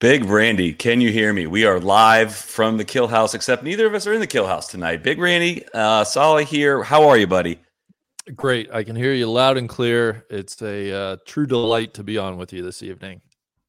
[0.00, 1.48] Big Randy, can you hear me?
[1.48, 4.46] We are live from the Kill House, except neither of us are in the Kill
[4.46, 5.02] House tonight.
[5.02, 6.84] Big Randy, uh, Soly here.
[6.84, 7.58] How are you, buddy?
[8.36, 8.70] Great.
[8.72, 10.24] I can hear you loud and clear.
[10.30, 13.22] It's a uh, true delight to be on with you this evening.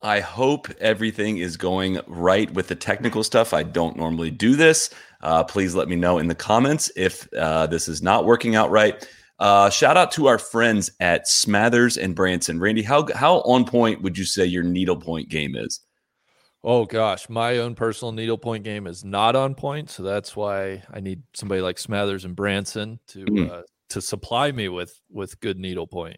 [0.03, 3.51] I hope everything is going right with the technical stuff.
[3.51, 4.91] I don't normally do this.
[5.21, 8.69] Uh, please let me know in the comments if uh, this is not working out
[8.69, 9.03] right.
[9.39, 12.59] Uh, shout out to our friends at Smathers and Branson.
[12.59, 15.79] Randy, how how on point would you say your needlepoint game is?
[16.63, 20.99] Oh gosh, my own personal needlepoint game is not on point, so that's why I
[20.99, 23.49] need somebody like Smathers and Branson to Mhm.
[23.51, 26.17] uh, to supply me with with good needlepoint.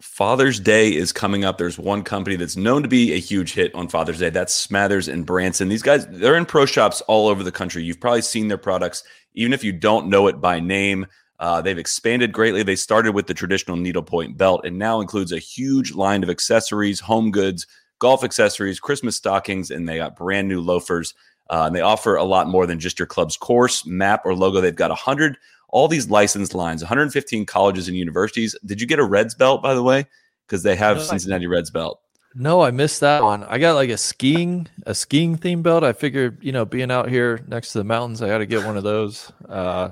[0.00, 1.58] Father's Day is coming up.
[1.58, 4.30] There's one company that's known to be a huge hit on Father's Day.
[4.30, 5.68] That's Smathers and Branson.
[5.68, 7.84] These guys, they're in pro shops all over the country.
[7.84, 11.06] You've probably seen their products, even if you don't know it by name.
[11.38, 12.62] Uh, they've expanded greatly.
[12.64, 16.98] They started with the traditional needlepoint belt and now includes a huge line of accessories,
[17.00, 17.66] home goods,
[18.02, 21.14] golf accessories, Christmas stockings, and they got brand new loafers.
[21.48, 24.60] Uh, and they offer a lot more than just your club's course, map, or logo.
[24.60, 25.36] They've got 100
[25.68, 28.56] all these licensed lines, 115 colleges and universities.
[28.66, 30.06] Did you get a Reds belt, by the way?
[30.46, 32.00] Because they have No, Cincinnati Reds belt.
[32.34, 33.44] No, I missed that one.
[33.44, 35.84] I got like a skiing a skiing theme belt.
[35.84, 38.66] I figured, you know, being out here next to the mountains, I got to get
[38.66, 39.30] one of those.
[39.48, 39.90] Uh,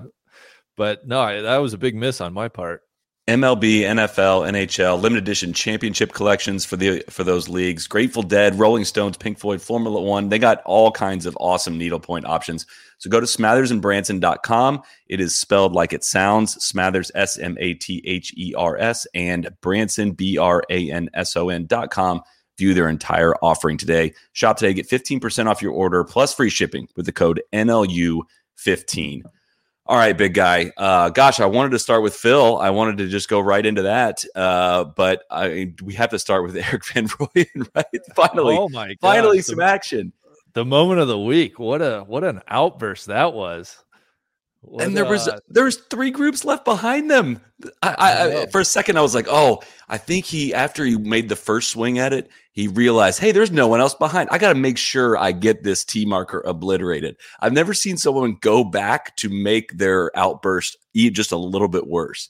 [0.77, 2.83] but no, I, that was a big miss on my part.
[3.31, 7.87] MLB, NFL, NHL, limited edition championship collections for the for those leagues.
[7.87, 10.31] Grateful Dead, Rolling Stones, Pink Floyd, Formula One.
[10.31, 12.67] They got all kinds of awesome needlepoint options.
[12.99, 14.83] So go to smathersandbranson.com.
[15.07, 19.07] It is spelled like it sounds Smathers, S M A T H E R S,
[19.15, 22.23] and Branson, B R A N S O N.com.
[22.59, 24.13] View their entire offering today.
[24.33, 29.23] Shop today, get 15% off your order plus free shipping with the code NLU15.
[29.91, 30.71] All right, big guy.
[30.77, 32.59] Uh, gosh, I wanted to start with Phil.
[32.59, 36.45] I wanted to just go right into that, uh, but I, we have to start
[36.45, 38.01] with Erik Van Rooyen, right?
[38.15, 38.97] Finally, oh my god!
[39.01, 40.13] finally, some action.
[40.53, 41.59] the moment of the week.
[41.59, 43.83] What a what an outburst that was.
[44.63, 47.41] What, and there was uh, there was three groups left behind them.
[47.83, 50.99] I, I, I for a second I was like, oh, I think he after he
[50.99, 54.29] made the first swing at it, he realized, hey, there's no one else behind.
[54.31, 57.17] I got to make sure I get this T marker obliterated.
[57.41, 62.29] I've never seen someone go back to make their outburst just a little bit worse.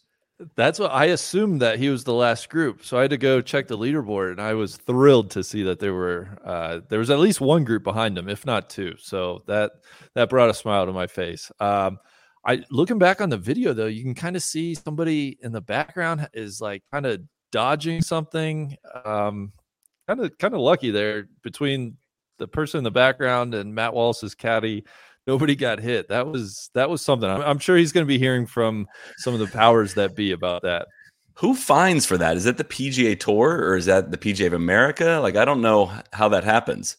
[0.56, 2.84] that's what I assumed that he was the last group.
[2.84, 5.80] So I had to go check the leaderboard, and I was thrilled to see that
[5.80, 8.94] there were uh, there was at least one group behind him, if not two.
[8.98, 9.72] So that
[10.14, 11.50] that brought a smile to my face.
[11.60, 11.98] Um,
[12.44, 15.60] I looking back on the video though, you can kind of see somebody in the
[15.60, 17.20] background is like kind of
[17.52, 18.76] dodging something.
[19.04, 19.52] Um,
[20.08, 21.96] kind of kind of lucky there between
[22.38, 24.84] the person in the background and Matt Wallace's caddy.
[25.26, 26.08] Nobody got hit.
[26.08, 27.28] That was that was something.
[27.28, 30.32] I'm, I'm sure he's going to be hearing from some of the powers that be
[30.32, 30.88] about that.
[31.34, 32.36] Who fines for that?
[32.36, 35.20] Is that the PGA Tour or is that the PGA of America?
[35.22, 36.96] Like I don't know how that happens.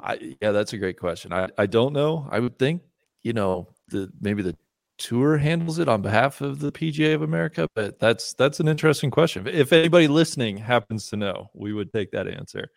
[0.00, 1.32] I yeah, that's a great question.
[1.32, 2.28] I I don't know.
[2.30, 2.82] I would think
[3.22, 4.56] you know the maybe the
[5.00, 9.10] tour handles it on behalf of the PGA of America, but that's that's an interesting
[9.10, 9.46] question.
[9.48, 12.70] If anybody listening happens to know, we would take that answer.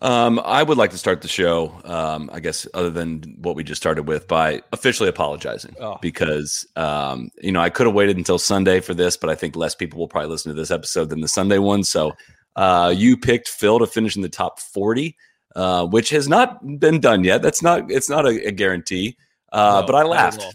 [0.00, 3.64] Um, I would like to start the show, um, I guess, other than what we
[3.64, 5.98] just started with, by officially apologizing Oh.
[6.00, 9.56] because, um, you know, I could have waited until Sunday for this, but I think
[9.56, 11.82] less people will probably listen to this episode than the Sunday one.
[11.82, 12.14] So
[12.54, 15.16] uh, you picked Phil to finish in the top 40,
[15.56, 17.42] uh, which has not been done yet.
[17.42, 19.16] That's not, it's not a, a guarantee.
[19.50, 20.46] Uh, No, but I laughed.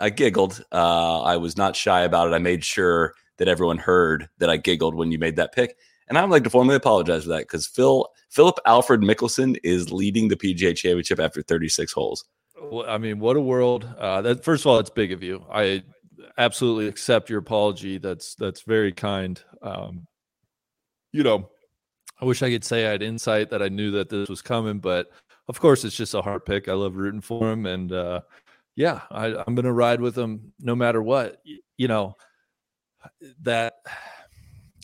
[0.00, 0.64] I giggled.
[0.72, 2.34] Uh, I was not shy about it.
[2.34, 5.76] I made sure that everyone heard that I giggled when you made that pick.
[6.08, 10.28] And I'd like to formally apologize for that because Phil Philip Alfred Mickelson is leading
[10.28, 12.24] the PGA Championship after 36 holes.
[12.60, 13.88] Well, I mean, what a world!
[13.98, 15.44] Uh, that first of all, it's big of you.
[15.50, 15.82] I
[16.36, 17.98] absolutely accept your apology.
[17.98, 19.42] That's that's very kind.
[19.62, 20.06] Um,
[21.12, 21.48] you know,
[22.20, 24.78] I wish I could say I had insight that I knew that this was coming,
[24.78, 25.10] but
[25.48, 26.68] of course, it's just a hard pick.
[26.68, 28.20] I love rooting for him, and uh,
[28.76, 31.40] yeah, I, I'm going to ride with him no matter what.
[31.76, 32.16] You know
[33.42, 33.74] that.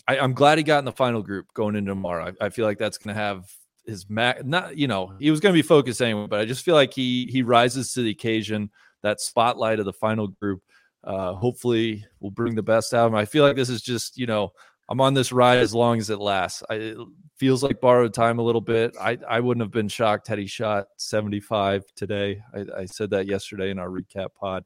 [0.07, 2.33] I, I'm glad he got in the final group going into tomorrow.
[2.41, 3.45] I, I feel like that's going to have
[3.85, 6.63] his mac not you know he was going to be focused anyway but i just
[6.63, 8.69] feel like he he rises to the occasion
[9.01, 10.61] that spotlight of the final group
[11.03, 14.17] uh hopefully will bring the best out of him i feel like this is just
[14.17, 14.51] you know
[14.91, 16.63] I'm on this ride as long as it lasts.
[16.69, 16.97] I, it
[17.37, 18.93] feels like borrowed time a little bit.
[18.99, 22.41] I, I wouldn't have been shocked had he shot 75 today.
[22.53, 24.65] I, I said that yesterday in our recap pod.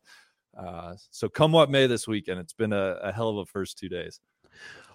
[0.57, 3.77] Uh, so come what may this weekend, it's been a, a hell of a first
[3.77, 4.19] two days.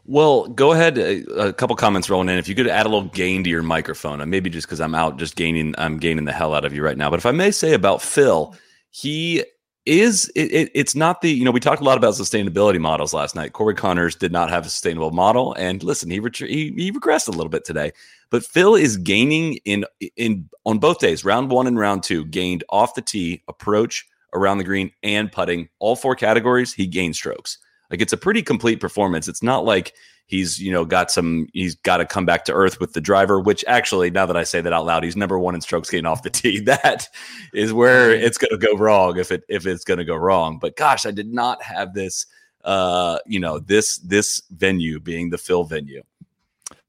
[0.05, 0.99] Well, go ahead.
[0.99, 2.37] A, a, couple comments rolling in.
[2.37, 4.97] If you could add a little gain to your microphone, and maybe just because I'm
[4.97, 7.09] out, just gaining, I'm gaining the hell out of you right now.
[7.09, 8.57] But if I may say about Phil,
[8.91, 9.45] he
[9.91, 13.13] is it, it, it's not the you know we talked a lot about sustainability models
[13.13, 13.55] last night.
[13.55, 17.27] Corey Conners did not have a sustainable model, and listen, he, ret- he he regressed
[17.27, 17.91] a little bit today.
[18.31, 19.85] But Phil is gaining in
[20.17, 24.59] in on both days, round one and round two, gained off the tee, approach around
[24.59, 25.69] the green, and putting.
[25.81, 27.59] All four categories, he gained strokes.
[27.91, 29.27] Like it's a pretty complete performance.
[29.27, 29.93] It's not like
[30.31, 33.41] he's you know got some he's got to come back to earth with the driver
[33.41, 36.07] which actually now that i say that out loud he's number one in strokes gained
[36.07, 36.61] off the tee.
[36.61, 37.09] That
[37.53, 40.59] is where it's going to go wrong if it if it's going to go wrong.
[40.59, 42.27] But gosh i did not have this
[42.65, 46.03] uh you know this this venue being the phil venue.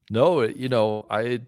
[0.08, 1.40] No you know i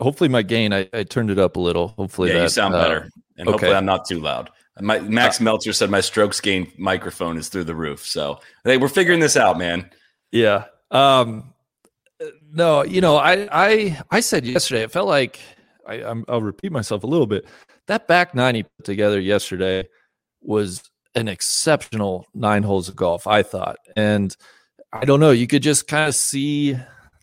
[0.00, 1.88] hopefully my gain i, I turned it up a little.
[1.88, 3.10] Hopefully yeah that, you sound uh, better.
[3.36, 3.52] And okay.
[3.52, 4.50] hopefully i'm not too loud.
[4.80, 8.06] My, Max uh, Meltzer said my strokes gain microphone is through the roof.
[8.06, 9.90] So hey, we're figuring this out, man.
[10.32, 11.52] Yeah, um,
[12.52, 14.82] no, you know, I I I said yesterday.
[14.82, 15.40] It felt like
[15.86, 17.46] I, I'm, I'll repeat myself a little bit.
[17.86, 19.88] That back nine he put together yesterday
[20.42, 20.82] was
[21.14, 23.26] an exceptional nine holes of golf.
[23.26, 24.36] I thought, and
[24.92, 25.30] I don't know.
[25.30, 26.76] You could just kind of see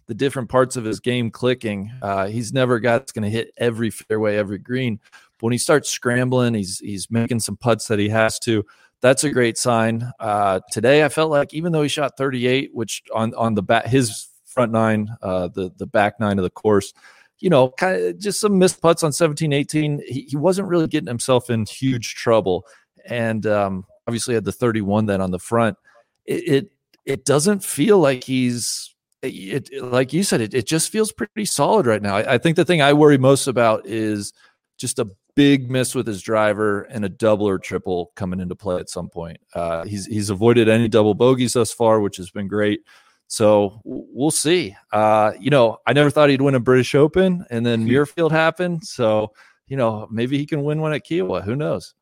[0.07, 1.91] the different parts of his game clicking.
[2.01, 4.99] Uh, he's never got going to hit every fairway, every green.
[5.37, 8.65] But when he starts scrambling, he's he's making some putts that he has to
[9.01, 10.11] that's a great sign.
[10.19, 13.85] Uh, today, I felt like even though he shot 38, which on on the back
[13.85, 16.93] his front nine, uh, the the back nine of the course,
[17.39, 20.01] you know, kind of just some missed putts on 17, 18.
[20.07, 22.65] He, he wasn't really getting himself in huge trouble,
[23.05, 25.77] and um, obviously had the 31 then on the front.
[26.25, 26.71] It it,
[27.05, 31.45] it doesn't feel like he's it, it, like you said, it, it just feels pretty
[31.45, 32.17] solid right now.
[32.17, 34.33] I, I think the thing I worry most about is
[34.77, 38.77] just a big miss with his driver and a double or triple coming into play
[38.77, 39.37] at some point.
[39.53, 42.81] Uh, he's he's avoided any double bogeys thus far, which has been great.
[43.27, 44.75] So we'll see.
[44.91, 47.87] Uh, you know, I never thought he'd win a British Open, and then.
[47.87, 48.83] Muirfield happened.
[48.83, 49.31] So
[49.67, 51.43] you know, maybe he can win one at Kiawah.
[51.43, 51.93] Who knows?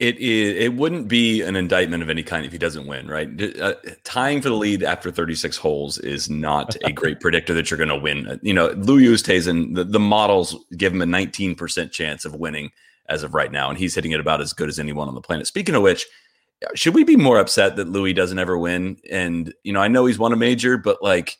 [0.00, 0.56] It is.
[0.56, 3.28] It wouldn't be an indictment of any kind if he doesn't win, right?
[3.60, 7.76] Uh, tying for the lead after 36 holes is not a great predictor that you're
[7.76, 8.26] going to win.
[8.26, 12.70] Uh, you know, Louis Oosthuizen, the, the models give him a 19% chance of winning
[13.10, 15.20] as of right now, and he's hitting it about as good as anyone on the
[15.20, 15.46] planet.
[15.46, 16.06] Speaking of which,
[16.74, 18.96] should we be more upset that Louis doesn't ever win?
[19.10, 21.36] And you know, I know he's won a major, but like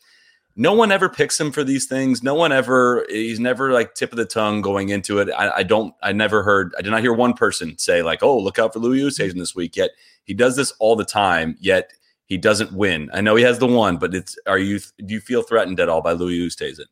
[0.56, 2.22] no one ever picks him for these things.
[2.22, 5.30] No one ever, he's never like tip of the tongue going into it.
[5.30, 8.38] I, I don't, I never heard, I did not hear one person say, like, oh,
[8.38, 9.76] look out for Louis Oosthuizen this week.
[9.76, 9.90] Yet
[10.24, 11.92] he does this all the time, yet
[12.26, 13.10] he doesn't win.
[13.12, 15.88] I know he has the one, but it's, are you, do you feel threatened at
[15.88, 16.86] all by Louis Oosthuizen?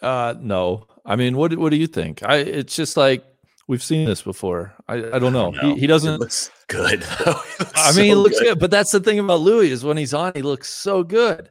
[0.00, 0.86] Uh, no.
[1.04, 2.22] I mean, what, what do you think?
[2.22, 3.24] I, it's just like,
[3.68, 4.74] we've seen this before.
[4.88, 5.52] I, I don't know.
[5.52, 5.74] I don't know.
[5.74, 6.18] He, he, doesn't.
[6.18, 6.32] look
[6.66, 7.00] good.
[7.26, 8.44] looks I mean, so he looks good.
[8.44, 8.58] good.
[8.58, 11.48] But that's the thing about Louis is when he's on, he looks so good.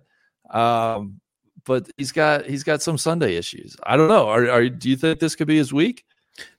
[0.52, 1.20] Um,
[1.66, 3.76] but he's got he's got some Sunday issues.
[3.84, 4.28] I don't know.
[4.28, 6.06] Are, are do you think this could be his week?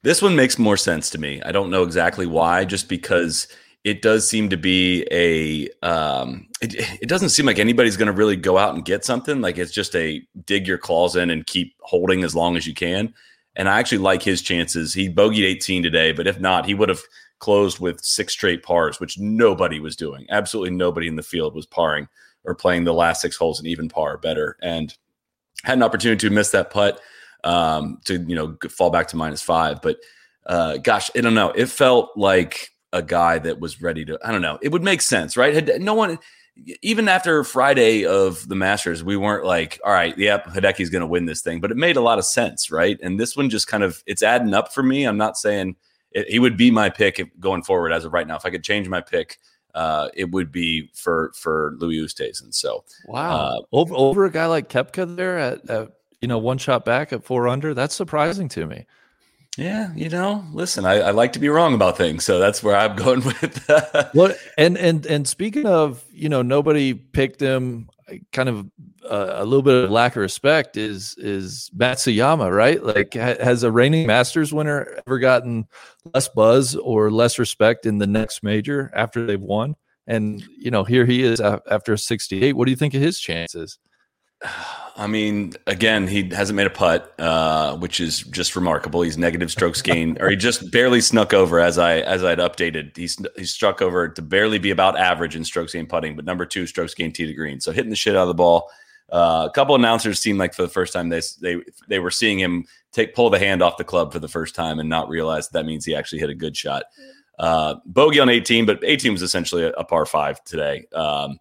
[0.03, 1.43] This one makes more sense to me.
[1.43, 3.49] I don't know exactly why, just because
[3.85, 8.12] it does seem to be a um, it, it doesn't seem like anybody's going to
[8.12, 11.47] really go out and get something like it's just a dig your claws in and
[11.47, 13.12] keep holding as long as you can
[13.56, 16.89] and i actually like his chances he bogeyed 18 today but if not he would
[16.89, 17.03] have
[17.41, 21.67] closed with six straight pars which nobody was doing absolutely nobody in the field was
[21.67, 22.06] parring
[22.44, 24.56] or playing the last six holes in even par better.
[24.63, 24.96] And
[25.65, 27.01] had an opportunity to miss that putt
[27.44, 29.81] um, to you know fall back to minus five.
[29.82, 29.99] But
[30.46, 31.51] uh, gosh, I don't know.
[31.51, 34.19] It felt like a guy that was ready to.
[34.25, 34.58] I don't know.
[34.63, 35.55] It would make sense, right?
[35.55, 36.19] Had no one.
[36.82, 41.06] Even after Friday of the Masters, we weren't like, all right, yep, Hideki's going to
[41.06, 42.99] win this thing, but it made a lot of sense, right?
[43.03, 45.05] And this one just kind of it's adding up for me.
[45.05, 45.77] I'm not saying
[46.11, 48.37] it, he would be my pick if, going forward as of right now.
[48.37, 49.39] If I could change my pick,
[49.74, 52.55] uh, it would be for for Louis Oosthuizen.
[52.55, 56.58] So wow, uh, over over a guy like Koepka there at, at you know one
[56.58, 57.74] shot back at four under.
[57.74, 58.86] That's surprising to me.
[59.58, 62.74] Yeah, you know, listen, I, I, like to be wrong about things, so that's where
[62.74, 63.69] I'm going with.
[64.12, 67.88] what and and and speaking of, you know, nobody picked him.
[68.32, 68.67] Kind of
[69.09, 72.82] uh, a little bit of lack of respect is is Matsuyama, right?
[72.82, 75.67] Like, ha- has a reigning Masters winner ever gotten
[76.13, 79.77] less buzz or less respect in the next major after they've won?
[80.06, 82.55] And you know, here he is after 68.
[82.55, 83.79] What do you think of his chances?
[84.96, 89.03] I mean, again, he hasn't made a putt, uh, which is just remarkable.
[89.03, 92.96] He's negative strokes gain, or he just barely snuck over as I as I'd updated.
[92.96, 96.44] He's he struck over to barely be about average in strokes gain putting, but number
[96.44, 97.61] two strokes gain tee to green.
[97.61, 98.70] So hitting the shit out of the ball.
[99.11, 101.56] Uh, a couple announcers seemed like for the first time they they
[101.89, 104.79] they were seeing him take pull the hand off the club for the first time
[104.79, 106.84] and not realize that, that means he actually hit a good shot.
[107.39, 110.87] Uh, bogey on 18, but 18 was essentially a, a par five today.
[110.94, 111.39] Um,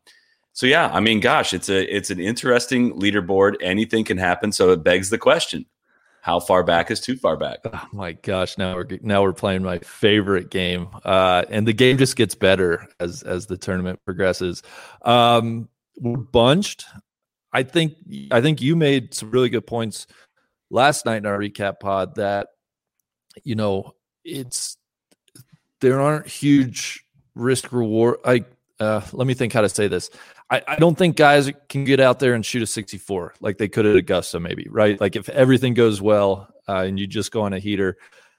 [0.54, 3.56] so yeah, I mean, gosh, it's a it's an interesting leaderboard.
[3.62, 4.52] Anything can happen.
[4.52, 5.66] So it begs the question:
[6.22, 7.60] How far back is too far back?
[7.66, 8.58] Oh my gosh!
[8.58, 12.86] Now we're now we're playing my favorite game, uh, and the game just gets better
[13.00, 14.62] as as the tournament progresses.
[15.04, 16.86] Um, we're bunched.
[17.54, 17.96] I think
[18.32, 20.08] I think you made some really good points
[20.70, 22.48] last night in our recap pod that
[23.44, 24.78] you know it's
[25.80, 27.06] there aren't huge
[27.36, 28.18] risk reward.
[28.26, 28.46] I
[28.82, 30.10] uh, let me think how to say this.
[30.52, 33.70] I, I don't think guys can get out there and shoot a 64 like they
[33.70, 35.00] could at Augusta, maybe, right?
[35.00, 37.98] Like if everything goes well uh, and you just go on a heater.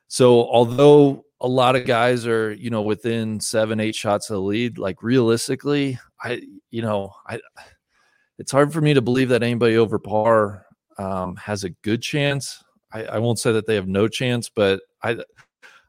[0.08, 4.42] So, although a lot of guys are, you know, within seven, eight shots of the
[4.42, 7.40] lead, like realistically, I, you know, I,
[8.38, 10.66] it's hard for me to believe that anybody over par
[10.98, 12.62] um, has a good chance.
[12.92, 15.16] I, I won't say that they have no chance, but I,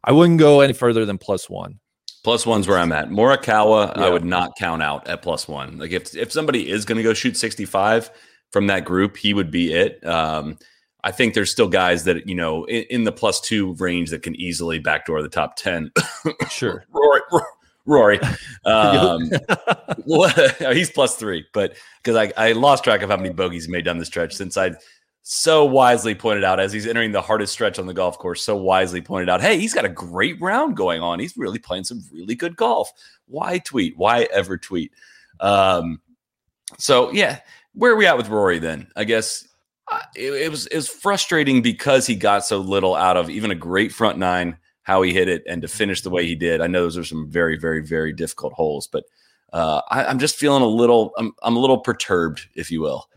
[0.06, 1.80] I wouldn't go any further than plus one.
[2.24, 3.10] Plus one's where I'm at.
[3.10, 4.06] Morikawa, yeah.
[4.06, 5.78] I would not count out at plus one.
[5.78, 8.10] Like if if somebody is going to go shoot 65
[8.52, 10.06] from that group, he would be it.
[10.06, 10.58] Um,
[11.04, 14.24] I think there's still guys that you know in, in, the plus two range that
[14.24, 15.92] can easily backdoor the top ten.
[16.50, 17.22] sure, Rory,
[17.86, 18.20] Rory,
[18.66, 19.30] um,
[20.72, 23.84] he's plus three, but because I, I lost track of how many bogeys he made
[23.84, 24.72] down the stretch since I
[25.26, 28.58] so wisely pointed out as he's entering the hardest stretch on the golf course, so
[28.58, 31.18] wisely pointed out, hey, he's got a great round going on.
[31.18, 32.92] He's really playing some really good golf.
[33.28, 33.98] Why tweet?
[33.98, 34.92] Why ever tweet?
[35.40, 36.02] Um,
[36.78, 37.40] so yeah,
[37.74, 38.88] where are we at with Rory then?
[38.98, 39.48] I guess
[39.90, 43.50] uh, it, it, was it was frustrating because he got so little out of even
[43.50, 46.60] a great front nine, how he hit it, and to finish the way he did.
[46.60, 49.06] I know those are some very, very, very difficult holes, but
[49.54, 53.08] uh, I, I'm just feeling a little, I'm, I'm a little perturbed, if you will.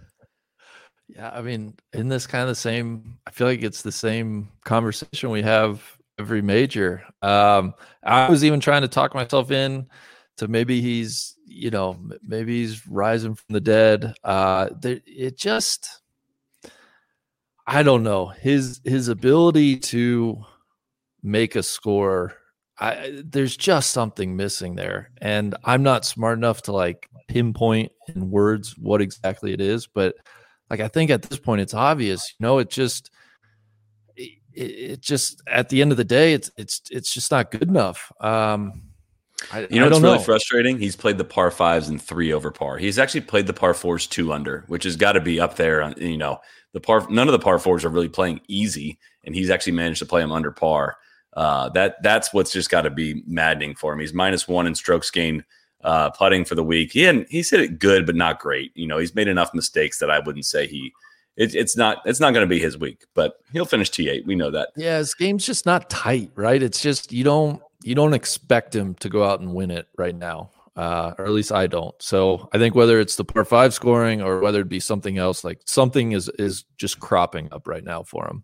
[1.08, 4.48] Yeah, I mean, in this kind of the same, I feel like it's the same
[4.64, 5.82] conversation we have
[6.18, 7.04] every major.
[7.22, 9.86] Um, I was even trying to talk myself in
[10.38, 14.14] to maybe he's, you know, maybe he's rising from the dead.
[14.24, 16.02] Uh, it just,
[17.68, 20.44] I don't know his his ability to
[21.22, 22.34] make a score.
[22.78, 28.30] I, there's just something missing there, and I'm not smart enough to like pinpoint in
[28.30, 30.16] words what exactly it is, but
[30.70, 32.34] like I think at this point it's obvious.
[32.38, 33.10] You know, it just
[34.16, 37.64] it, it just at the end of the day, it's it's it's just not good
[37.68, 38.12] enough.
[38.20, 38.82] Um,
[39.52, 40.22] I, you know, it's really know.
[40.24, 40.78] frustrating.
[40.78, 42.78] He's played the par fives and three over par.
[42.78, 45.82] He's actually played the par fours two under, which has got to be up there.
[45.82, 46.38] On, you know,
[46.72, 49.98] the par none of the par fours are really playing easy, and he's actually managed
[50.00, 50.96] to play them under par.
[51.34, 54.00] Uh, that that's what's just got to be maddening for him.
[54.00, 55.44] He's minus one in strokes gained
[55.82, 56.92] uh, putting for the week.
[56.92, 58.72] He had, he's hit it good, but not great.
[58.74, 60.92] You know, he's made enough mistakes that I wouldn't say he.
[61.36, 61.98] It, it's not.
[62.06, 64.24] It's not going to be his week, but he'll finish T eight.
[64.26, 64.70] We know that.
[64.74, 66.62] Yeah, his game's just not tight, right?
[66.62, 70.14] It's just you don't you don't expect him to go out and win it right
[70.14, 71.94] now, uh, or at least I don't.
[72.00, 75.44] So I think whether it's the par five scoring or whether it be something else,
[75.44, 78.42] like something is is just cropping up right now for him.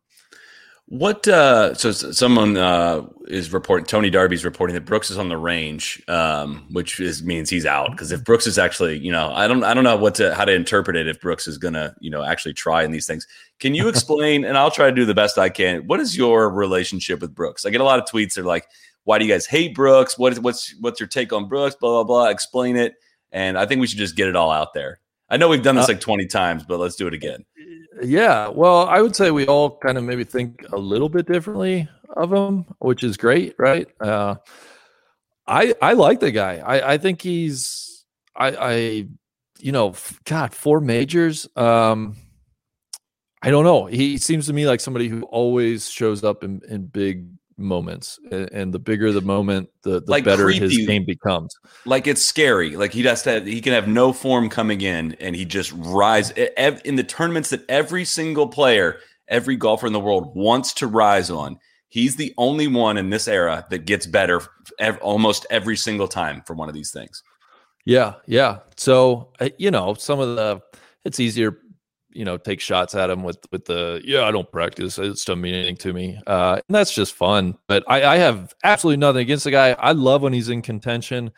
[0.93, 5.39] What uh so someone uh is reporting Tony Darby's reporting that Brooks is on the
[5.39, 7.93] range, um, which is means he's out.
[7.93, 10.45] Because if Brooks is actually, you know, I don't I don't know what to how
[10.45, 13.27] to interpret it if Brooks is gonna, you know, actually try in these things.
[13.59, 16.51] Can you explain, and I'll try to do the best I can, what is your
[16.51, 17.65] relationship with Brooks?
[17.65, 18.67] I get a lot of tweets that are like,
[19.05, 20.19] why do you guys hate Brooks?
[20.19, 21.75] What is what's what's your take on Brooks?
[21.75, 22.29] Blah blah blah.
[22.29, 22.97] Explain it.
[23.31, 25.01] And I think we should just get it all out there.
[25.31, 27.47] I know we've done this uh, like 20 times, but let's do it again.
[28.01, 28.49] Yeah.
[28.49, 32.33] Well, I would say we all kind of maybe think a little bit differently of
[32.33, 33.89] him, which is great, right?
[34.01, 34.37] Uh,
[35.47, 36.59] I I like the guy.
[36.59, 38.05] I I think he's
[38.37, 38.75] I I
[39.59, 39.95] you know,
[40.25, 41.49] God, four majors.
[41.57, 42.17] Um
[43.43, 43.87] I don't know.
[43.87, 48.73] He seems to me like somebody who always shows up in, in big moments and
[48.73, 50.61] the bigger the moment the, the like better creepy.
[50.61, 51.55] his game becomes.
[51.85, 52.77] Like it's scary.
[52.77, 56.31] Like he does that he can have no form coming in and he just rise
[56.31, 61.31] in the tournaments that every single player every golfer in the world wants to rise
[61.31, 61.59] on
[61.93, 64.41] he's the only one in this era that gets better
[65.03, 67.23] almost every single time for one of these things.
[67.85, 68.61] Yeah yeah.
[68.77, 70.63] So uh, you know some of the
[71.05, 71.59] it's easier
[72.15, 75.41] you know take shots at him with with the yeah I don't practice it doesn't
[75.41, 79.23] mean anything to me uh, and that's just fun but I, I have absolutely nothing
[79.23, 81.33] against the guy I love when he's in contention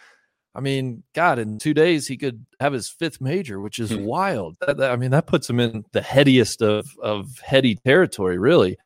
[0.57, 4.05] I mean, God, in two days he could have his fifth major, which is Hmm.
[4.05, 4.57] wild.
[4.61, 8.77] That, that- I mean, that puts him in the headiest of of heady territory, really.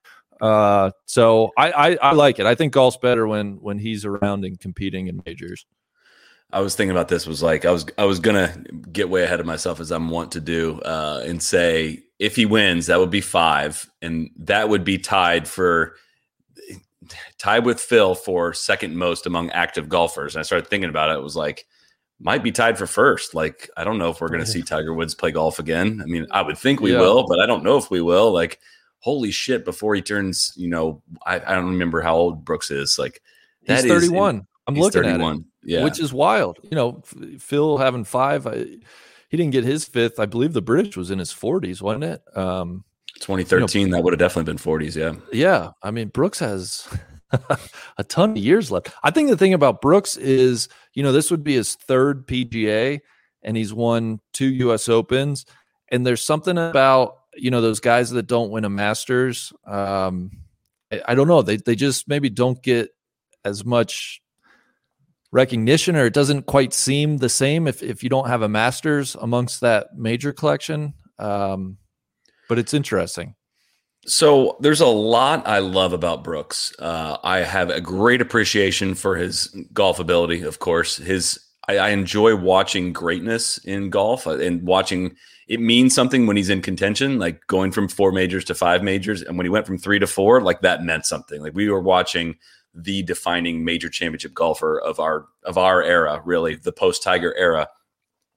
[0.40, 2.46] Uh, so I, I I like it.
[2.46, 5.66] I think golf's better when when he's around and competing in majors.
[6.52, 7.26] I was thinking about this.
[7.26, 8.54] Was like I was I was gonna
[8.90, 12.46] get way ahead of myself as I'm wont to do, uh, and say if he
[12.46, 15.94] wins, that would be five, and that would be tied for
[17.38, 20.34] tied with Phil for second most among active golfers.
[20.34, 21.18] And I started thinking about it.
[21.18, 21.66] It was like
[22.20, 23.34] might be tied for first.
[23.34, 26.00] Like I don't know if we're gonna see Tiger Woods play golf again.
[26.02, 27.00] I mean, I would think we Yeah.
[27.00, 28.32] will, but I don't know if we will.
[28.32, 28.58] Like
[29.00, 29.64] holy shit!
[29.64, 32.98] Before he turns, you know, I, I don't remember how old Brooks is.
[32.98, 33.22] Like
[33.60, 34.46] He's that is- 31.
[34.66, 35.38] I'm he's looking at it.
[35.68, 35.80] 31.
[35.80, 36.58] Yeah, which is wild.
[36.62, 37.02] You know,
[37.38, 38.64] Phil having five, I,
[39.28, 40.18] he didn't get his fifth.
[40.18, 42.22] I believe the British was in his 40s, wasn't it?
[42.36, 42.84] Um,
[43.20, 43.90] 2013.
[43.90, 44.96] that would have definitely been 40s.
[44.96, 45.14] Yeah.
[45.32, 46.88] yeah, I mean, Brooks has
[47.98, 48.90] a ton of years left.
[49.02, 53.00] I think the thing about Brooks is, you know, this would be his third PGA,
[53.42, 54.88] and he's won two U.S.
[54.88, 55.46] Opens.
[55.90, 59.52] And there's something about you know those guys that don't win a Masters.
[59.66, 60.30] Um,
[60.92, 61.42] I, I don't know.
[61.42, 62.90] They they just maybe don't get
[63.44, 64.20] as much
[65.30, 69.14] recognition or it doesn't quite seem the same if, if you don't have a masters
[69.20, 71.76] amongst that major collection um,
[72.48, 73.34] but it's interesting
[74.06, 76.72] So there's a lot I love about Brooks.
[76.78, 80.96] Uh, I have a great appreciation for his golf ability, of course.
[80.96, 85.14] His I, I enjoy watching greatness in golf uh, and watching
[85.46, 89.22] it means something when he's in contention, like going from four majors to five majors.
[89.22, 91.42] And when he went from three to four, like that meant something.
[91.42, 92.36] Like we were watching
[92.74, 97.68] the defining major championship golfer of our of our era, really, the post Tiger era.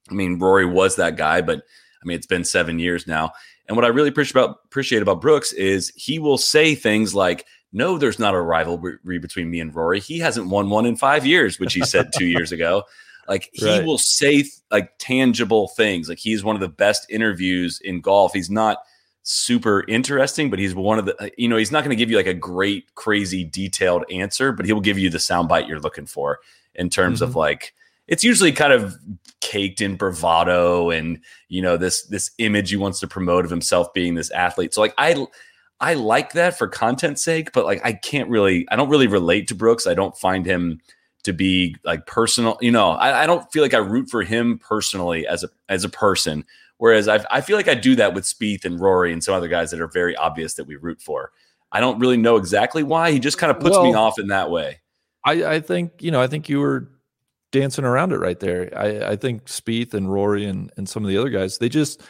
[0.10, 3.32] I mean, Rory was that guy, but I mean, it's been seven years now.
[3.68, 7.46] And what I really appreciate about appreciate about Brooks is he will say things like,
[7.72, 10.00] "No, there's not a rivalry between me and Rory.
[10.00, 12.84] He hasn't won one in five years," which he said two years ago.
[13.28, 13.86] Like he Right.
[13.86, 16.10] will say like tangible things.
[16.10, 18.34] Like he's one of the best interviews in golf.
[18.34, 18.80] He's not
[19.24, 22.10] super interesting, but he's one of the uh, you know he's not going to give
[22.10, 25.80] you like a great, crazy, detailed answer, but he will give you the soundbite you're
[25.80, 26.40] looking for
[26.76, 27.40] in terms of mm-hmm.
[27.40, 27.74] like
[28.08, 28.96] it's usually kind of
[29.40, 33.94] caked in bravado and you know this this image he wants to promote of himself
[33.94, 34.74] being this athlete.
[34.74, 35.26] So like I
[35.80, 39.48] I like that for content's sake, but like I can't really I don't really relate
[39.50, 39.88] to Brooks.
[39.88, 40.80] I don't find him
[41.24, 42.58] to be like personal.
[42.62, 45.84] You know, I, I don't feel like I root for him personally as a as
[45.84, 46.46] a person.
[46.82, 49.48] Whereas I I feel like I do that with Spieth and Rory and some other
[49.48, 51.32] guys that are very obvious that we root for.
[51.72, 53.12] I don't really know exactly why.
[53.12, 54.80] He just kind of puts me off in that way.
[55.24, 56.90] I, I think you know I think you were
[57.52, 58.74] dancing around it right there.
[58.76, 62.02] I, I think Spieth and Rory and and some of the other guys they just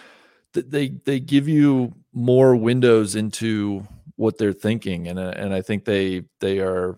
[0.53, 5.83] they they give you more windows into what they're thinking and uh, and I think
[5.83, 6.97] they they are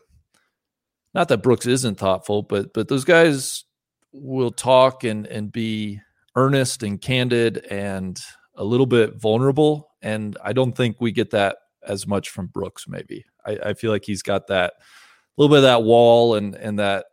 [1.15, 3.63] not that Brooks isn't thoughtful but but those guys
[4.11, 6.01] will talk and and be
[6.35, 8.19] earnest and candid and
[8.55, 12.87] a little bit vulnerable and I don't think we get that as much from Brooks
[12.87, 13.25] maybe.
[13.45, 16.79] I, I feel like he's got that a little bit of that wall and and
[16.79, 17.05] that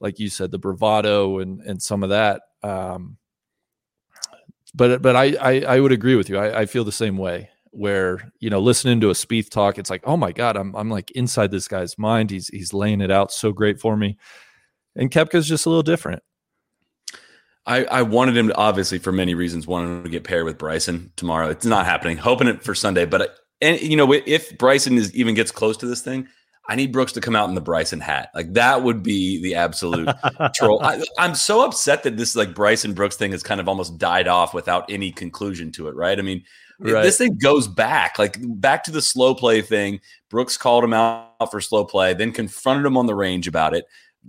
[0.00, 3.16] like you said the bravado and and some of that um
[4.74, 6.38] but but i i, I would agree with you.
[6.38, 9.90] I, I feel the same way where you know listening to a Spieth talk it's
[9.90, 12.30] like oh my god i'm i'm like inside this guy's mind.
[12.30, 14.16] He's he's laying it out so great for me.
[14.96, 16.22] And Koepka's just a little different
[17.66, 20.58] I, I wanted him to obviously for many reasons wanted him to get paired with
[20.58, 21.48] Bryson tomorrow.
[21.48, 22.16] It's not happening.
[22.16, 23.26] Hoping it for Sunday, but uh,
[23.60, 26.28] and you know if Bryson is even gets close to this thing,
[26.68, 28.30] I need Brooks to come out in the Bryson hat.
[28.34, 30.08] Like that would be the absolute
[30.54, 30.82] troll.
[30.82, 34.28] I, I'm so upset that this like Bryson Brooks thing has kind of almost died
[34.28, 35.94] off without any conclusion to it.
[35.94, 36.18] Right?
[36.18, 36.42] I mean,
[36.80, 37.02] Right.
[37.02, 40.00] this thing goes back like back to the slow play thing.
[40.28, 43.86] Brooks called him out for slow play, then confronted him on the range about it.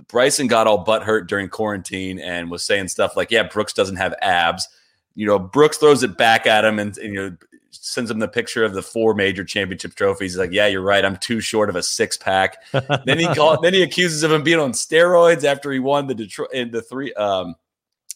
[0.08, 3.95] Bryson got all butt hurt during quarantine and was saying stuff like, "Yeah, Brooks doesn't
[3.95, 4.67] have abs."
[5.15, 7.38] You know, Brooks throws it back at him and, and you know
[7.71, 10.34] sends him the picture of the four major championship trophies.
[10.34, 11.03] He's like, "Yeah, you're right.
[11.03, 12.58] I'm too short of a six pack."
[13.05, 13.63] then he called.
[13.63, 16.81] Then he accuses of him being on steroids after he won the Detroit in the
[16.81, 17.55] three um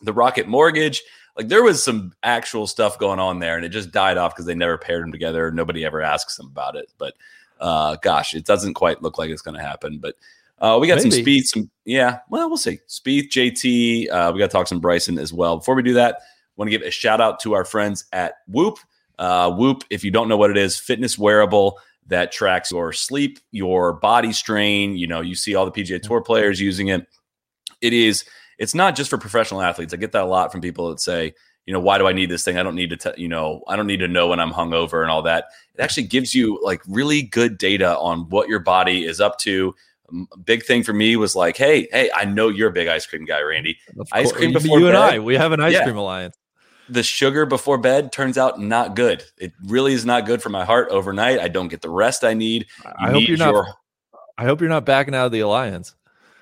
[0.02, 1.02] the Rocket Mortgage.
[1.38, 4.46] Like there was some actual stuff going on there, and it just died off because
[4.46, 5.52] they never paired them together.
[5.52, 6.92] Nobody ever asks him about it.
[6.98, 7.14] But
[7.60, 10.00] uh, gosh, it doesn't quite look like it's going to happen.
[10.00, 10.16] But
[10.62, 12.20] uh, we got some Spieth, some yeah.
[12.30, 12.80] Well, we'll see.
[12.88, 14.12] Spieth, JT.
[14.12, 15.58] Uh, we got to talk some Bryson as well.
[15.58, 16.20] Before we do that,
[16.56, 18.80] want to give a shout out to our friends at Whoop.
[19.18, 23.40] Uh, Whoop, if you don't know what it is, fitness wearable that tracks your sleep,
[23.52, 24.98] your body strain.
[24.98, 27.08] You know, you see all the PGA Tour players using it.
[27.82, 28.26] It is.
[28.58, 29.94] It's not just for professional athletes.
[29.94, 31.34] I get that a lot from people that say,
[31.66, 32.58] you know, why do I need this thing?
[32.58, 35.02] I don't need to, t- you know, I don't need to know when I'm hungover
[35.02, 35.46] and all that.
[35.76, 39.76] It actually gives you like really good data on what your body is up to,
[40.44, 43.26] big thing for me was like, hey, hey, I know you're a big ice cream
[43.26, 43.78] guy, Randy.
[44.12, 44.98] Ice cream before you and?
[44.98, 45.84] I, we have an ice Yeah.
[45.84, 46.36] cream alliance.
[46.90, 49.24] The sugar before bed turns out not good.
[49.38, 51.40] It really is not good for my heart overnight.
[51.40, 52.66] I don't get the rest I need.
[52.84, 53.54] You I hope need you're not.
[53.54, 53.68] your-
[54.38, 55.94] I hope you're not backing out of the alliance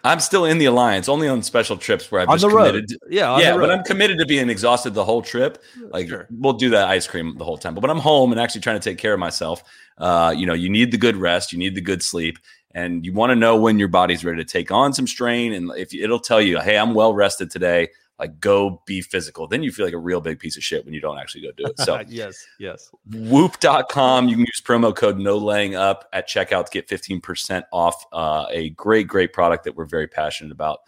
[0.03, 2.87] I'm still in the alliance, only on special trips where I've on just committed.
[2.87, 3.69] to- yeah, yeah, but.
[3.69, 5.61] I'm committed to being exhausted the whole trip.
[5.89, 6.27] Like Sure.
[6.29, 7.73] we'll do that ice cream the whole time.
[7.73, 9.63] But when I'm home and actually trying to take care of myself,
[9.97, 12.37] uh, you know, you need the good rest, you need the good sleep,
[12.77, 15.51] and you want to know when your body's ready to take on some strain.
[15.51, 19.47] And if it'll tell you, hey, I'm well rested today, like go be physical.
[19.47, 21.51] Then you feel like a real big piece of shit when you don't actually go
[21.57, 21.79] do it.
[21.79, 22.91] So yes, yes.
[23.11, 24.27] whoop.com.
[24.27, 28.45] You can use promo code no laying up at checkout to get 15% off uh,
[28.51, 30.81] a great, great product that we're very passionate about.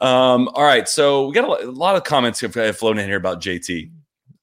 [0.00, 0.88] Um, all right.
[0.88, 3.92] So we got a, a lot of comments have have flown in here about JT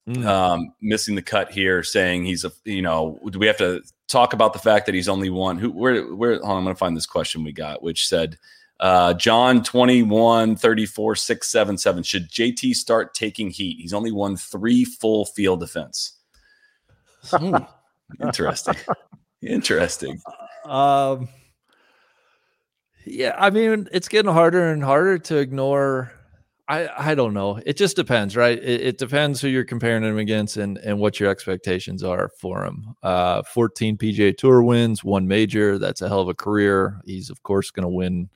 [0.07, 0.25] Mm.
[0.25, 4.33] um, missing the cut here, saying he's a, you know, do we have to talk
[4.33, 5.57] about the fact that he's only one?
[5.57, 8.37] Who, where, where, hold on, I'm going to find this question we got, which said,
[8.81, 12.03] uh, John 21 34 677.
[12.03, 13.77] Should JT start taking heat?
[13.79, 16.17] He's only won three full field defense.
[17.27, 17.55] Hmm,
[18.21, 18.75] interesting.
[19.41, 20.21] Interesting.
[20.65, 21.29] Um,
[23.05, 26.11] yeah, I mean, it's getting harder and harder to ignore.
[26.73, 27.59] I I don't know.
[27.65, 28.57] It just depends, right?
[28.57, 32.65] It, it depends who you're comparing him against and and what your expectations are for
[32.65, 32.95] him.
[33.03, 35.77] Uh, 14 PGA Tour wins, one major.
[35.77, 36.99] That's a hell of a career.
[37.05, 38.29] He's of course going to win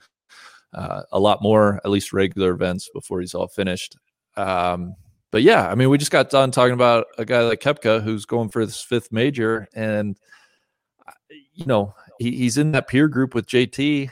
[0.74, 3.98] uh, a lot more, at least regular events before he's all finished.
[4.36, 4.96] Um,
[5.32, 8.26] but yeah, I mean, we just got done talking about a guy like Koepka who's
[8.26, 10.16] going for his fifth major, and
[11.08, 11.12] uh,
[11.54, 14.12] you know he, he's in that peer group with JT.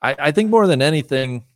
[0.00, 1.46] I, I think more than anything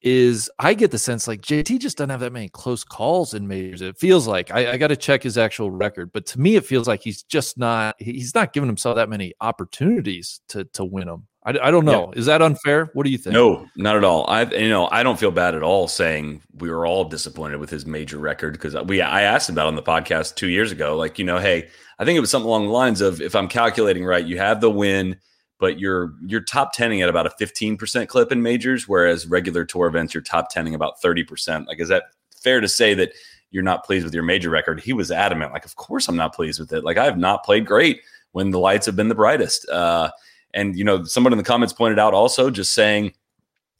[0.00, 3.48] is I get the sense like JT just doesn't have that many close calls in
[3.48, 3.82] majors.
[3.82, 6.64] It feels like I, I got to check his actual record, but to me, it
[6.64, 11.08] feels like he's just not he's not giving himself that many opportunities to to win
[11.08, 11.26] them.
[11.44, 12.12] I, I don't know.
[12.12, 12.90] Is that unfair?
[12.92, 13.32] What do you think?
[13.32, 14.26] No, not at all.
[14.28, 17.70] I, you know, I don't feel bad at all saying we were all disappointed with
[17.70, 20.96] his major record because we, I asked him that on the podcast two years ago.
[20.96, 23.48] Like, you know, hey, I think it was something along the lines of if I'm
[23.48, 25.16] calculating right, you have the win,
[25.58, 29.86] but you're you're top tenning at about a 15% clip in majors, whereas regular tour
[29.86, 31.66] events you're top tenning about 30%.
[31.66, 32.04] Like, is that
[32.42, 33.12] fair to say that
[33.50, 34.80] you're not pleased with your major record?
[34.80, 35.52] He was adamant.
[35.52, 36.84] Like, of course I'm not pleased with it.
[36.84, 38.00] Like, I have not played great
[38.32, 39.68] when the lights have been the brightest.
[39.68, 40.10] Uh,
[40.54, 43.12] and you know, someone in the comments pointed out also just saying,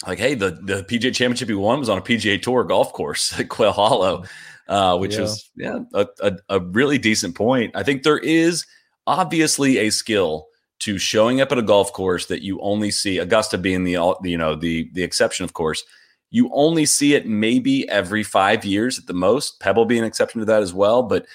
[0.06, 3.32] like, hey, the the PGA Championship he won was on a PGA Tour golf course
[3.40, 4.24] at Quail Hollow,
[4.68, 5.20] uh, which Yeah.
[5.22, 7.72] was yeah a, a, a really decent point.
[7.76, 8.66] I think there is
[9.06, 10.47] obviously a skill
[10.80, 14.38] to showing up at a golf course that you only see Augusta being the you
[14.38, 15.84] know the the exception, of course.
[16.30, 19.60] You only see it maybe every five years at the most.
[19.60, 21.26] Pebble being an exception to that as well, but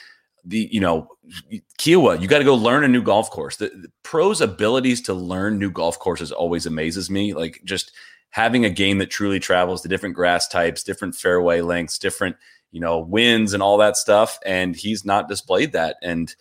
[0.46, 1.08] the you know
[1.80, 3.56] Kiawah, you got to go learn a new golf course.
[3.58, 7.34] The, the pros' abilities to learn new golf courses always amazes me.
[7.34, 7.92] Like just
[8.30, 12.36] having a game that truly travels the different grass types, different fairway lengths, different
[12.72, 14.38] you know winds and all that stuff.
[14.46, 15.98] And he's not displayed that.
[16.02, 16.34] And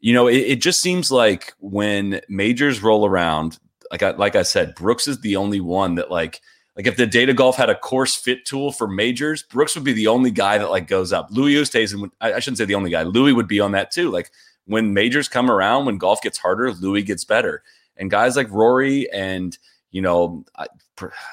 [0.00, 3.58] you know, it, it just seems like when majors roll around,
[3.90, 6.40] like I, like I said, Brooks is the only one that like
[6.76, 9.92] like if the data golf had a course fit tool for majors, Brooks would be
[9.92, 11.28] the only guy that like goes up.
[11.30, 13.02] Louis Oosthuizen, I, I shouldn't say the only guy.
[13.02, 14.10] Louis would be on that too.
[14.10, 14.30] Like
[14.66, 17.64] when majors come around, when golf gets harder, Louis gets better.
[17.96, 19.58] And guys like Rory and
[19.90, 20.66] you know, I,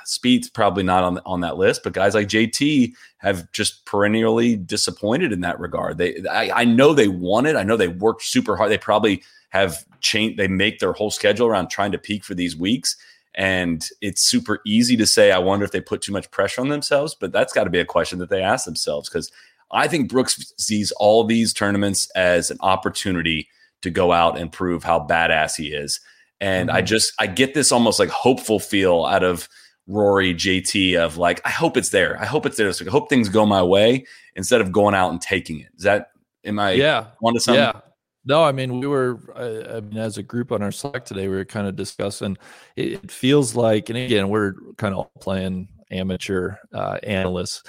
[0.06, 5.34] Spieth's probably not on on that list, but guys like JT have just perennially disappointed
[5.34, 5.98] in that regard.
[5.98, 7.56] They, I, I know they want it.
[7.56, 8.72] I know they worked super hard.
[8.72, 10.38] They probably have changed.
[10.38, 12.96] They make their whole schedule around trying to peak for these weeks,
[13.34, 15.32] and it's super easy to say.
[15.32, 17.80] I wonder if they put too much pressure on themselves, but that's got to be
[17.80, 19.32] a question that they ask themselves because
[19.72, 23.50] I think Brooks sees all these tournaments as an opportunity
[23.82, 26.00] to go out and prove how badass he is.
[26.42, 29.48] And I just I get this almost like hopeful feel out of
[29.88, 32.20] Rory JT of like I hope it's there.
[32.20, 32.72] I hope it's there.
[32.74, 35.70] So I hope things go my way instead of going out and taking it.
[35.78, 36.12] Is that
[36.44, 37.62] am I yeah, onto something?
[37.62, 37.82] yeah.
[38.26, 39.20] No, I mean we were.
[39.36, 42.38] I, I mean, as a group on our Slack today, we were kind of discussing.
[42.76, 47.62] It, it feels like, and again, we're kind of playing amateur uh, analysts,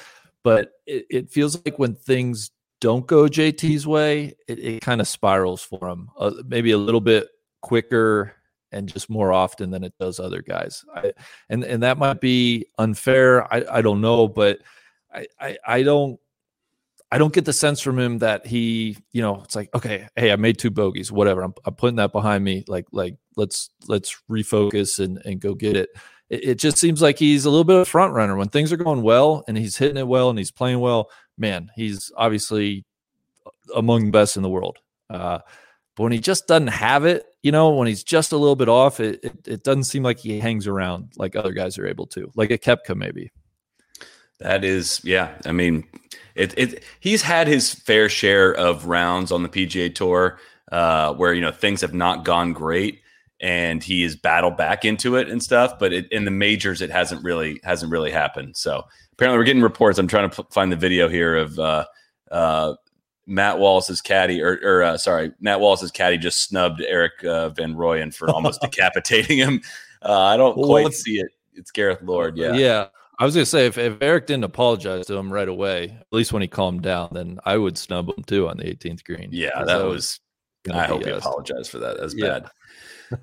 [0.42, 2.50] but it, it feels like when things
[2.80, 6.08] don't go JT's way, it, it kind of spirals for him.
[6.18, 7.28] Uh, maybe a little bit
[7.60, 8.34] quicker
[8.76, 10.84] and just more often than it does other guys.
[10.94, 11.12] I,
[11.48, 13.52] and and that might be unfair.
[13.52, 14.60] I, I don't know, but
[15.12, 16.20] I, I I don't
[17.10, 20.32] I don't get the sense from him that he, you know, it's like, okay, hey,
[20.32, 21.42] I made two bogeys, whatever.
[21.42, 22.64] I'm, I'm putting that behind me.
[22.66, 25.90] Like, like let's let's refocus and and go get it.
[26.30, 26.44] it.
[26.44, 28.76] It just seems like he's a little bit of a front runner when things are
[28.76, 31.10] going well and he's hitting it well and he's playing well.
[31.38, 32.84] Man, he's obviously
[33.74, 34.78] among the best in the world.
[35.08, 35.38] Uh,
[35.96, 38.68] but when he just doesn't have it, you know, when he's just a little bit
[38.68, 42.08] off, it, it, it doesn't seem like he hangs around like other guys are able
[42.08, 43.30] to, like a Koepka maybe.
[44.40, 45.32] That is, yeah.
[45.46, 45.86] I mean,
[46.34, 50.40] it, it he's had his fair share of rounds on the PGA Tour
[50.72, 53.00] uh, where you know things have not gone great,
[53.40, 55.78] and he has battled back into it and stuff.
[55.78, 58.56] But it, in the majors, it hasn't really hasn't really happened.
[58.56, 58.82] So
[59.12, 60.00] apparently, we're getting reports.
[60.00, 61.84] I'm trying to p- find the video here of uh,
[62.32, 62.74] uh,
[63.26, 67.74] Matt Wallace's caddy, or, or uh, sorry, Matt Wallace's caddy just snubbed Erik uh, Van
[67.74, 69.60] Rooyen for almost decapitating him.
[70.02, 71.28] Uh, I don't Well, quite see it.
[71.54, 72.54] It's Gareth Lord, yeah.
[72.54, 72.86] Yeah.
[73.18, 76.32] I was gonna say if, if Erik didn't apologize to him right away, at least
[76.34, 79.30] when he calmed down, then I would snub him too on the 18th green.
[79.32, 79.64] Yeah.
[79.64, 80.20] that was.
[80.70, 81.96] I hope he apologized for that.
[81.98, 82.40] That's Yeah.
[82.40, 82.50] bad.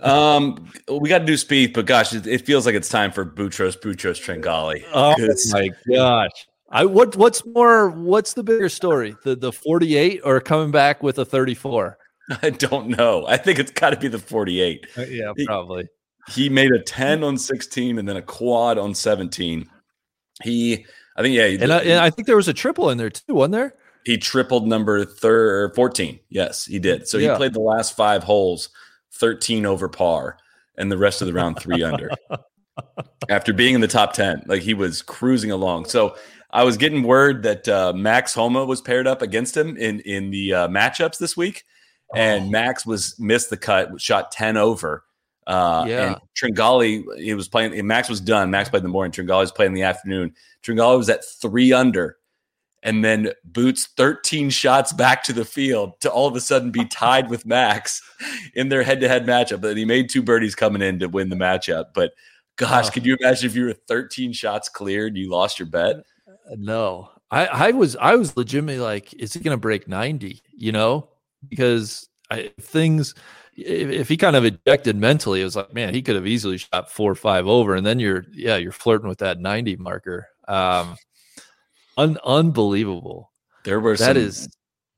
[0.01, 3.25] um, we got to do Spieth, but gosh, it, it feels like it's time for
[3.25, 4.83] Boutros Boutros Tringale.
[4.93, 5.13] Oh
[5.51, 6.47] my gosh.
[6.73, 9.15] I what what's more what's the bigger story?
[9.23, 11.97] The the 48 or coming back with a 34?
[12.41, 13.25] I don't know.
[13.27, 14.87] I think it's got to be the 48.
[14.97, 15.87] Uh, yeah, probably.
[16.29, 19.69] He made a 10 on 16 and then a quad on 17.
[20.41, 20.85] He,
[21.17, 23.35] I think, yeah, And I, and I think there was a triple in there too,
[23.35, 23.75] wasn't there?
[24.05, 26.19] he tripled number thir- 14.
[26.29, 27.07] Yes, he did.
[27.07, 28.69] So he played the last five holes
[29.13, 30.37] 13 over par
[30.77, 32.09] and the rest of the round three under
[33.29, 34.43] after being in the top 10.
[34.47, 35.85] Like he was cruising along.
[35.85, 36.15] So
[36.53, 40.29] I was getting word that uh, Max Homa was paired up against him in, in
[40.29, 41.63] the uh, matchups this week.
[42.13, 42.17] Oh.
[42.17, 45.03] And Max was missed the cut, shot 10 over.
[45.47, 46.07] Uh, Yeah.
[46.13, 48.51] And Tringale, he was playing, and Max was done.
[48.51, 49.11] Max played in the morning.
[49.11, 50.35] Tringale was playing in the afternoon.
[50.63, 52.17] Tringale was at three under
[52.83, 56.85] and then boots 13 shots back to the field to all of a sudden be
[56.91, 58.01] tied with Max
[58.53, 59.61] in their head-to-head matchup.
[59.61, 61.85] But he made two birdies coming in to win the matchup.
[61.95, 62.11] But
[62.57, 62.91] gosh, Oh.
[62.91, 65.95] could you imagine if you were 13 shots cleared, you lost your bet?
[66.51, 70.41] No, I, I was I was legitimately like, is he going to break ninety?
[70.51, 71.09] You know,
[71.49, 73.15] because I, things.
[73.55, 76.57] If, if he kind of ejected mentally, it was like, man, he could have easily
[76.57, 80.27] shot four or five over, and then you're yeah, you're flirting with that ninety marker.
[80.47, 80.97] Um,
[81.97, 83.31] un, unbelievable.
[83.63, 84.49] There were That some, is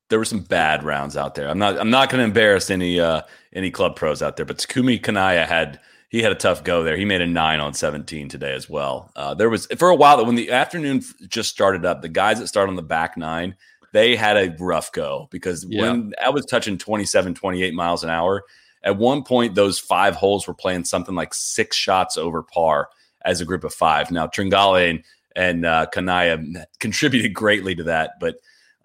[0.10, 1.50] there were some bad rounds out there.
[1.50, 4.58] I'm not I'm not going to embarrass any uh any club pros out there, but
[4.58, 5.80] Takumi Kanaya had
[6.16, 6.96] he had a tough go there.
[6.96, 9.12] He made a nine on 17 today as well.
[9.18, 12.40] Uh, there was for a while that when the afternoon just started up, the guys
[12.40, 13.54] that start on the back nine,
[13.92, 15.82] they had a rough go because Yeah.
[15.82, 18.44] when I was touching 27, 28 miles an hour,
[18.82, 22.88] at one point those five holes were playing something like six shots over par
[23.26, 24.10] as a group of five.
[24.10, 25.04] Now Tringale and,
[25.36, 26.42] and uh, Kanaya
[26.80, 28.36] contributed greatly to that, but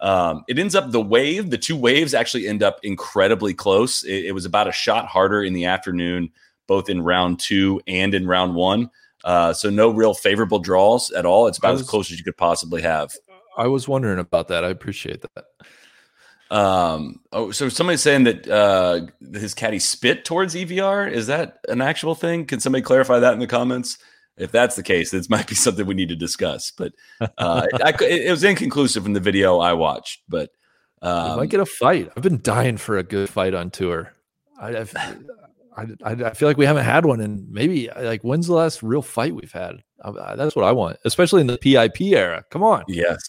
[0.01, 4.03] um, it ends up the wave, the two waves actually end up incredibly close.
[4.03, 6.29] It, it was about a shot harder in the afternoon,
[6.71, 8.89] both in round two and in round one.
[9.25, 11.47] Uh, so no real favorable draws at all.
[11.47, 13.13] It's about I as close as you could possibly have.
[13.57, 14.63] I was wondering about that.
[14.63, 16.55] I appreciate that.
[16.55, 19.01] Um, oh, so somebody's saying that uh,
[19.33, 21.11] his caddy spit towards EVR.
[21.11, 22.45] Is that an actual thing?
[22.45, 23.97] Can somebody clarify that in the comments?
[24.37, 26.71] If that's the case, this might be something we need to discuss.
[26.71, 30.21] But uh, I, it, it was inconclusive in the video I watched.
[30.29, 30.51] But
[31.01, 32.13] um, might get a fight.
[32.15, 34.13] I've been dying for a good fight on tour.
[34.57, 34.93] I, I've,
[35.77, 38.83] I, I, I feel like we haven't had one, and maybe like when's the last
[38.83, 39.83] real fight we've had?
[40.03, 42.43] I, I- that's what I want, especially in the PIP era.
[42.49, 43.19] Come on, Yes.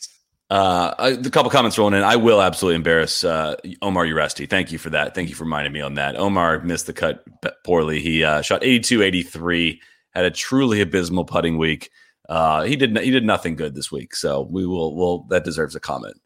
[0.51, 2.03] Uh, I, a couple comments rolling in.
[2.03, 4.47] I will absolutely embarrass uh, Omar Uresti.
[4.51, 5.15] Thank you for that.
[5.15, 6.15] Thank you for reminding me on that.
[6.17, 7.25] Omar missed the cut
[7.65, 8.01] poorly.
[8.01, 11.89] He uh, shot 82 83, had a truly abysmal putting week.
[12.29, 14.15] Uh, he did he did nothing good this week.
[14.15, 16.21] So we will, will that deserves a comment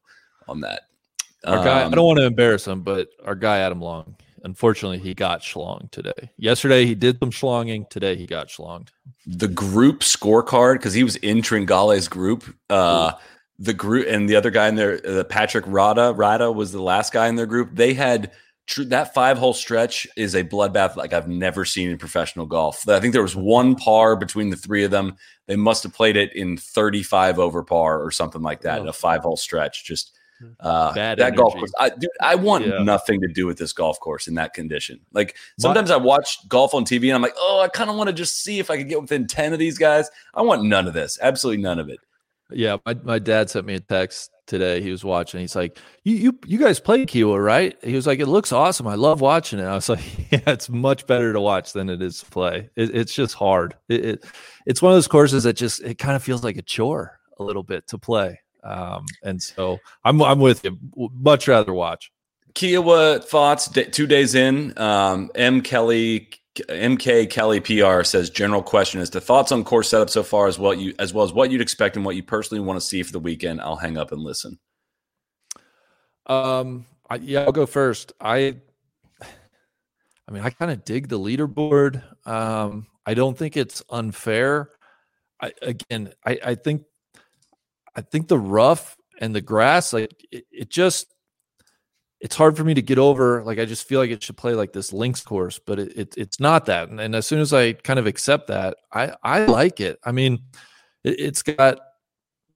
[0.49, 0.83] on that.
[1.45, 1.81] our guy.
[1.81, 4.17] I Um, don't want to embarrass him, but our guy Adam Long.
[4.47, 6.31] Unfortunately, he got schlonged today.
[6.39, 7.91] Yesterday he did some schlonging.
[7.91, 8.91] Today he got schlonged.
[9.27, 12.45] the group scorecard because he was in Tringale's group.
[12.71, 13.11] Uh,
[13.59, 17.13] the group and the other guy in there, uh, Patrick Rada, Rada was the last
[17.13, 17.71] guy in their group.
[17.73, 18.31] They had
[18.67, 22.89] tr- that five hole stretch is a bloodbath like I've never seen in professional golf.
[22.89, 25.17] I think there was one par between the three of them.
[25.49, 28.83] They must have played it in 35 over par or something like that.
[28.83, 28.87] Oh.
[28.87, 30.13] A five hole stretch, just.
[30.61, 32.83] Uh, Bad that golf course, I, dude, I want Yeah.
[32.83, 35.01] nothing to do with this golf course in that condition.
[35.13, 38.09] Like sometimes I watch golf on TV and I'm like, oh, I kind of want
[38.09, 40.11] to just see if I could get within 10 of these guys.
[40.35, 41.19] I want none of this.
[41.23, 42.01] Absolutely none of it.
[42.51, 44.81] Yeah, my, my dad sent me a text today.
[44.81, 45.41] He was watching.
[45.41, 48.87] He's like, "You you you guys play Kiawah, right?" He was like, "It looks awesome.
[48.87, 52.01] I love watching it." I was like, "Yeah, it's much better to watch than it
[52.01, 52.71] is to play.
[52.77, 53.75] It, it's just hard.
[53.89, 54.25] It, it
[54.65, 57.43] it's one of those courses that just it kind of feels like a chore a
[57.43, 60.79] little bit to play." Um, and so I'm I'm with you.
[60.97, 62.11] Much rather watch.
[62.55, 64.77] Kiawah thoughts d- two days in.
[64.79, 65.61] Um, M.
[65.61, 70.47] Kelly, MK Kelly PR says general question is the thoughts on course setup so far
[70.47, 72.87] as what you as well as what you'd expect and what you personally want to
[72.87, 73.61] see for the weekend.
[73.61, 74.59] I'll hang up and listen.
[76.27, 78.13] Um, I, yeah, I'll go first.
[78.21, 78.57] I
[80.29, 82.03] I mean, I kind of dig the leaderboard.
[82.27, 84.71] Um, I don't think it's unfair.
[85.41, 86.83] I, again, I, I think,
[87.97, 91.15] I think the rough and the grass, like it, it just,
[92.21, 93.43] it's hard for me to get over.
[93.45, 96.15] Like I just feel like it should play like this links course, but it, it
[96.17, 96.89] it's not that.
[96.89, 99.99] And, and, as soon as I kind of accept that, I I like it.
[100.05, 100.41] I mean,
[101.05, 101.81] it, has got.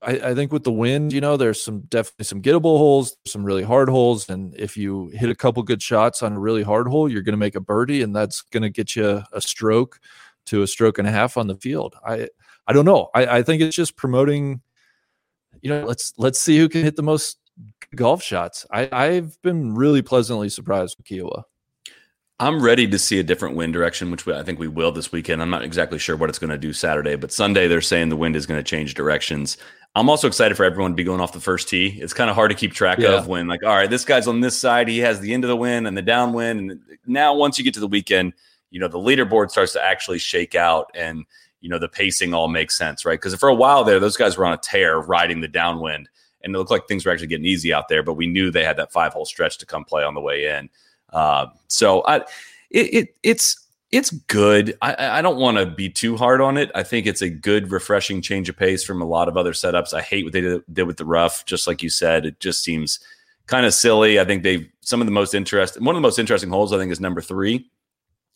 [0.03, 3.43] I, I think with the wind, you know, there's some definitely some gettable holes, some
[3.43, 6.87] really hard holes, and if you hit a couple good shots on a really hard
[6.87, 9.99] hole, you're going to make a birdie, and that's going to get you a stroke
[10.47, 11.95] to a stroke and a half on the field.
[12.03, 12.29] I
[12.65, 13.09] I don't know.
[13.13, 14.61] I, I think it's just promoting.
[15.61, 17.37] You know, let's let's see who can hit the most
[17.95, 18.65] golf shots.
[18.71, 21.43] I, I've been really pleasantly surprised with Kiawah.
[22.39, 25.43] I'm ready to see a different wind direction, which I think we will this weekend.
[25.43, 28.15] I'm not exactly sure what it's going to do Saturday, but Sunday they're saying the
[28.15, 29.57] wind is going to change directions.
[29.93, 31.99] I'm also excited for everyone to be going off the first tee.
[32.01, 33.09] It's kind of hard to keep track yeah.
[33.09, 35.49] of when, like, all right, this guy's on this side, he has the end of
[35.49, 36.59] the wind and the downwind.
[36.59, 38.33] And now, once you get to the weekend,
[38.71, 41.25] you know, the leaderboard starts to actually shake out and,
[41.61, 43.19] you know, the pacing all makes sense, right?
[43.19, 46.09] Because for a while there, those guys were on a tear riding the downwind
[46.43, 48.03] and it looked like things were actually getting easy out there.
[48.03, 50.47] But we knew they had that five hole stretch to come play on the way
[50.47, 50.69] in.
[51.11, 52.17] Uh, so I,
[52.69, 53.57] it, it, it's
[53.91, 54.77] it's good.
[54.81, 56.71] I, I don't want to be too hard on it.
[56.73, 59.93] I think it's a good, refreshing change of pace from a lot of other setups.
[59.93, 61.43] I hate what they did, did with the rough.
[61.45, 62.99] Just like you said, it just seems
[63.47, 64.19] kind of silly.
[64.19, 65.83] I think they some of the most interesting.
[65.83, 67.69] One of the most interesting holes I think is number three.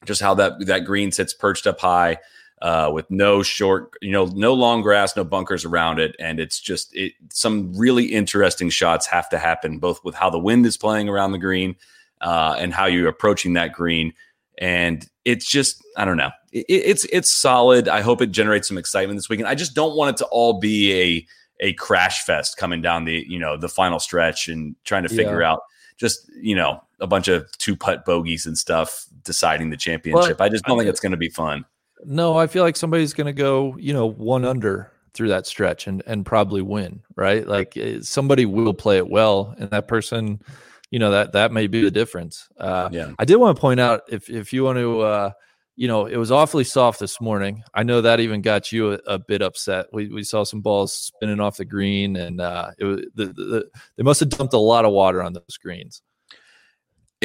[0.04, 2.18] Just how that that green sits perched up high
[2.62, 6.60] uh, with no short, you know, no long grass, no bunkers around it, and it's
[6.60, 10.78] just it, some really interesting shots have to happen, both with how the wind is
[10.78, 11.76] playing around the green
[12.22, 14.14] uh, and how you're approaching that green.
[14.58, 17.90] And it's just, I don't know, it, it's it's solid.
[17.90, 19.50] I hope it generates some excitement this weekend.
[19.50, 21.28] I just don't want it to all be a
[21.60, 25.42] a crash fest coming down the you know the final stretch and trying to figure
[25.42, 25.52] yeah.
[25.52, 25.62] out
[25.98, 30.38] just you know a bunch of two putt bogeys and stuff deciding the championship.
[30.38, 31.66] But I just don't I, think it's going to be fun.
[32.06, 35.88] No, I feel like somebody's going to go, you know, one under through that stretch
[35.88, 37.48] and and probably win, right?
[37.48, 40.42] Like eh, somebody will play it well, and that person,
[40.92, 42.48] you know, that that may be the difference.
[42.60, 45.02] Uh, yeah, I did want to point out if if you want to.
[45.02, 45.32] Uh,
[45.78, 47.62] you know, it was awfully soft this morning.
[47.74, 49.88] I know that even got you a, a bit upset.
[49.92, 53.34] We, we saw some balls spinning off the green, and uh, it was the, the,
[53.34, 56.02] the, they must have dumped a lot of water on those greens.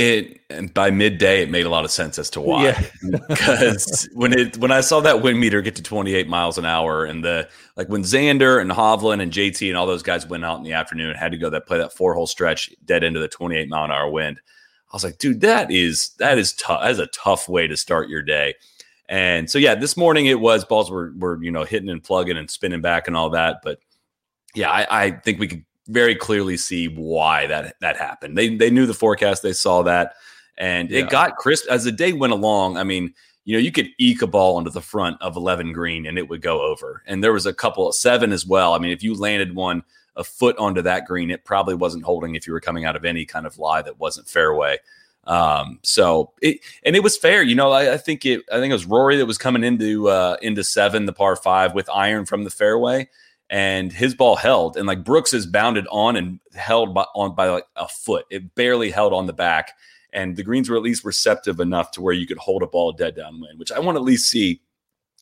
[0.00, 2.64] It and by midday it made a lot of sense as to why.
[2.64, 2.86] Yeah.
[3.28, 7.04] because when it when I saw that wind meter get to 28 miles an hour
[7.04, 10.58] and the like when Xander and Hovland and JT and all those guys went out
[10.58, 13.20] in the afternoon and had to go that play that four hole stretch dead into
[13.20, 14.40] the 28 mile an hour wind.
[14.90, 16.82] I was like, dude, that is that is tough.
[16.82, 18.54] That is a tough way to start your day.
[19.08, 22.36] And so yeah, this morning it was balls were were you know hitting and plugging
[22.36, 23.58] and spinning back and all that.
[23.62, 23.78] But
[24.54, 28.38] yeah, I, I think we could very clearly see why that that happened.
[28.38, 30.14] They they knew the forecast, they saw that,
[30.56, 31.00] and yeah.
[31.00, 32.76] it got crisp as the day went along.
[32.76, 36.06] I mean, you know, you could eke a ball into the front of 11 green
[36.06, 37.02] and it would go over.
[37.06, 38.74] And there was a couple of seven as well.
[38.74, 39.82] I mean, if you landed one
[40.16, 43.04] a foot onto that green, it probably wasn't holding if you were coming out of
[43.04, 44.78] any kind of lie that wasn't fairway.
[45.24, 47.70] Um, so it and it was fair, you know.
[47.70, 48.42] I, I, think it.
[48.50, 51.74] I think it was Rory that was coming into uh, into seven, the par five
[51.74, 53.08] with iron from the fairway,
[53.50, 57.48] and his ball held and like Brooks is bounded on and held by, on by
[57.48, 58.24] like a foot.
[58.30, 59.72] It barely held on the back
[60.12, 62.92] and the greens were at least receptive enough to where you could hold a ball
[62.92, 64.60] dead downwind, which I want to at least see.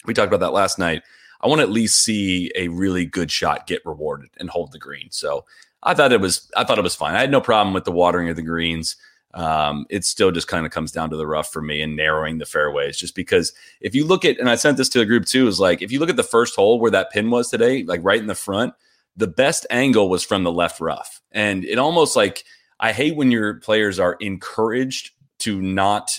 [0.04, 1.02] We talked about that last night.
[1.40, 4.78] I want to at least see a really good shot get rewarded and hold the
[4.78, 5.10] green.
[5.10, 5.44] So
[5.82, 7.14] I thought it was I thought it was fine.
[7.14, 8.96] I had no problem with the watering of the greens.
[9.34, 12.38] Um, it still just kind of comes down to the rough for me and narrowing
[12.38, 12.96] the fairways.
[12.96, 15.60] Just because if you look at, and I sent this to the group too, is
[15.60, 18.20] like if you look at the first hole where that pin was today, like right
[18.20, 18.74] in the front,
[19.16, 22.44] the best angle was from the left rough, and it almost like
[22.80, 25.10] I hate when your players are encouraged
[25.40, 26.18] to not,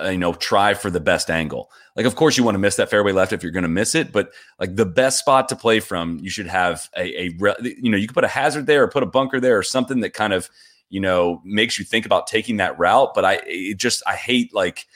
[0.00, 1.70] uh, you know, try for the best angle.
[1.96, 3.94] Like, of course, you want to miss that fairway left if you're going to miss
[3.94, 7.30] it, but like the best spot to play from, you should have a, a
[7.62, 10.00] you know, you can put a hazard there or put a bunker there or something
[10.00, 10.50] that kind of
[10.94, 13.14] you know, makes you think about taking that route.
[13.14, 14.86] But I it just I hate like,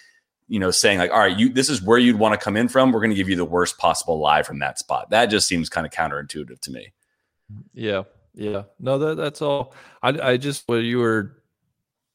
[0.46, 2.68] you know, saying like, all right, you this is where you'd want to come in
[2.68, 2.92] from.
[2.92, 5.10] We're going to give you the worst possible lie from that spot.
[5.10, 6.92] That just seems kind of counterintuitive to me.
[7.74, 8.62] Yeah, yeah.
[8.78, 9.74] No, that that's all.
[10.00, 11.42] I I just when you were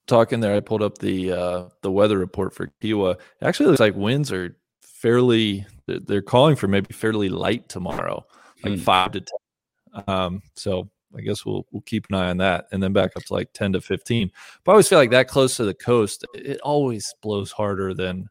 [0.08, 3.15] talking there, I pulled up the uh the weather report for Kiawah.
[3.15, 5.65] It actually looks like winds are fairly.
[5.88, 8.26] They're calling for maybe fairly light tomorrow,
[8.63, 8.80] like hmm.
[8.80, 10.04] five to ten.
[10.08, 13.23] Um, so I guess we'll we'll keep an eye on that, and then back up
[13.23, 14.31] to like ten to fifteen.
[14.63, 18.29] But I always feel like that close to the coast, it always blows harder than.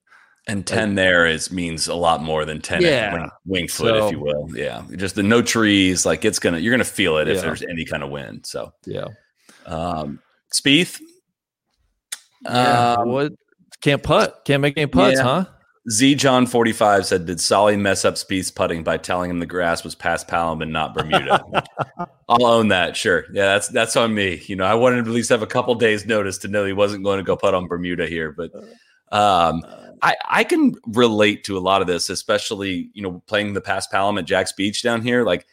[0.49, 3.15] And ten like, there is means a lot more than ten yeah.
[3.15, 4.49] wing, wing foot, so, if you will.
[4.53, 7.43] Yeah, just the no trees, like it's gonna you're gonna feel it if yeah.
[7.43, 8.45] there's any kind of wind.
[8.45, 9.07] So yeah,
[9.67, 10.19] um,
[10.53, 11.01] Spieth.
[12.45, 13.33] Yeah, um, what
[13.83, 14.43] Can't putt.
[14.45, 15.23] Can't make any putts, Yeah.
[15.25, 15.45] huh?
[15.91, 19.83] Z John 45 said, Did Soly mess up Spieth's putting by telling him the grass
[19.83, 21.43] was paspalum and not Bermuda?
[22.29, 22.97] I'll own that.
[22.97, 23.25] Sure.
[23.33, 24.43] Yeah, that's that's on me.
[24.47, 26.73] You know, I wanted to at least have a couple days notice to know he
[26.73, 28.31] wasn't going to go putt on Bermuda here.
[28.31, 28.53] But
[29.11, 29.65] um,
[30.03, 34.19] I, I can relate to a lot of this, especially, you know, playing the paspalum
[34.21, 35.25] at Jax Beach down here.
[35.25, 35.47] Like,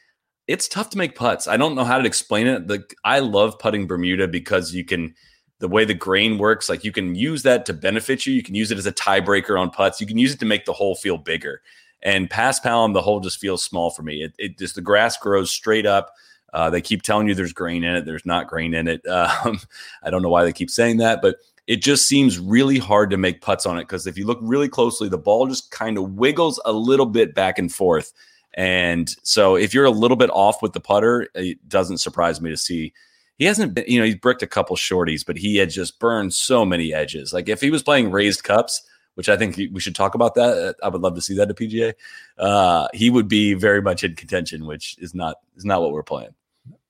[0.48, 1.48] it's tough to make putts.
[1.48, 2.68] I don't know how to explain it.
[2.68, 5.16] The I love putting Bermuda because you can
[5.60, 8.34] the way the grain works, like you can use that to benefit you.
[8.34, 10.02] You can use it as a tiebreaker on putts.
[10.02, 11.62] You can use it to make the hole feel bigger.
[12.02, 14.24] And paspalum, the hole just feels small for me.
[14.24, 16.14] It, it just the grass grows straight up.
[16.54, 18.06] Uh, they keep telling you there's grain in it.
[18.06, 19.02] There's not grain in it.
[19.10, 19.60] Um,
[20.04, 21.38] I don't know why they keep saying that, but
[21.68, 24.68] it just seems really hard to make putts on it because if you look really
[24.68, 28.12] closely, the ball just kind of wiggles a little bit back and forth.
[28.56, 32.50] And so if you're a little bit off with the putter, it doesn't surprise me
[32.50, 32.94] to see
[33.40, 36.34] he hasn't been, you know, he's bricked a couple shorties, but he had just burned
[36.34, 37.34] so many edges.
[37.34, 38.84] Like if he was playing raised cups,
[39.16, 40.78] which I think we should talk about that.
[40.82, 41.94] I would love to see that at PGA.
[42.38, 46.04] Uh, he would be very much in contention, which is not is not what we're
[46.04, 46.34] playing.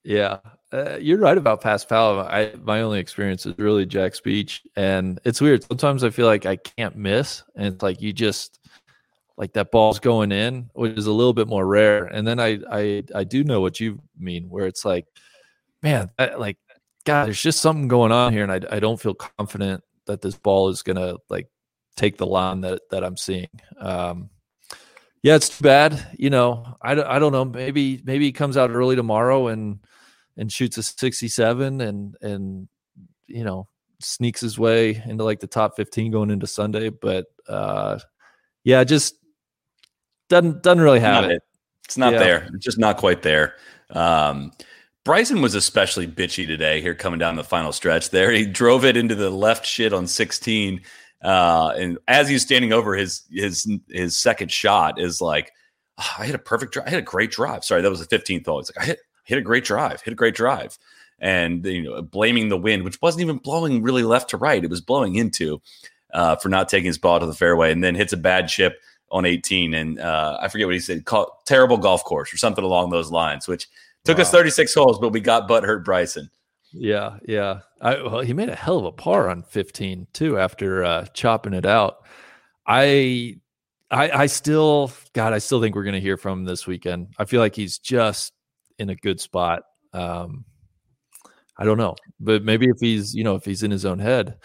[0.04, 0.38] Yeah,
[0.72, 2.24] uh, you're right about paspalum.
[2.24, 5.64] I my only experience is really Jax Beach, and it's weird.
[5.64, 8.60] Sometimes I feel like I can't miss, and it's like you just
[9.36, 12.04] like that ball's going in, which is a little bit more rare.
[12.04, 15.06] And then I I I do know what you mean, where it's like,
[15.82, 16.56] man, I, like
[17.04, 20.36] God, there's just something going on here, and I I don't feel confident that this
[20.36, 21.48] ball is gonna like
[21.96, 23.48] take the line that that I'm seeing.
[23.78, 24.30] Um,
[25.22, 26.06] yeah, it's too bad.
[26.18, 27.44] You know, I, don't- I don't know.
[27.44, 29.80] Maybe maybe he comes out early tomorrow and
[30.36, 32.68] and shoots a 67 and and
[33.26, 33.68] you know
[34.00, 36.88] sneaks his way into like the top 15 going into Sunday.
[36.88, 37.98] But uh,
[38.64, 39.14] yeah, just
[40.28, 41.30] doesn't doesn't really have it.
[41.32, 41.42] it.
[41.84, 42.18] It's not Yeah.
[42.20, 42.48] there.
[42.54, 43.56] It's just not quite there.
[43.90, 44.52] Um,
[45.04, 48.30] Bryson was especially bitchy today here coming down the final stretch there.
[48.30, 50.82] He drove it into the left shit on 16.
[51.22, 55.52] Uh, and as he's standing over his his his second shot is like,
[55.98, 56.86] "Ah, I hit a perfect drive.
[56.86, 57.64] I hit a great drive.
[57.64, 58.60] Sorry, that was the 15th hole.
[58.60, 60.78] It's like I hit hit a great drive, hit a great drive.
[61.18, 64.64] And you know, blaming the wind, which wasn't even blowing really left to right.
[64.64, 65.60] It was blowing into
[66.14, 68.78] uh, for not taking his ball to the fairway, and then hits a bad chip
[69.10, 69.74] on 18.
[69.74, 73.10] And uh, I forget what he said, call, terrible golf course or something along those
[73.10, 73.68] lines, which
[74.04, 76.30] took us 36 holes, but we got butt hurt Bryson.
[76.72, 77.60] Yeah, yeah.
[77.80, 81.54] I, well, he made a hell of a par on 15 too after uh, chopping
[81.54, 82.06] it out.
[82.66, 83.36] I,
[83.90, 87.08] I, I still, God, I still think we're going to hear from him this weekend.
[87.18, 88.32] I feel like he's just
[88.78, 89.62] in a good spot.
[89.92, 90.44] Um,
[91.58, 94.36] I don't know, but maybe if he's, you know, if he's in his own head,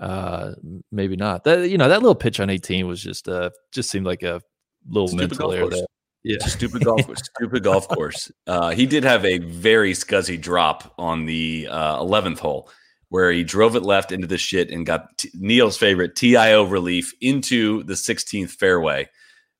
[0.00, 0.52] uh,
[0.92, 1.42] maybe not.
[1.44, 4.40] That you know, that little pitch on 18 was just, uh, just seemed like a
[4.86, 5.86] little Stupid mental error there.
[6.22, 8.30] Yeah, Stupid golf, stupid golf course.
[8.46, 12.70] Uh, he did have a very scuzzy drop on the uh, 11th hole
[13.08, 17.12] where he drove it left into the shit and got t- Neil's favorite TIO relief
[17.20, 19.08] into the 16th fairway,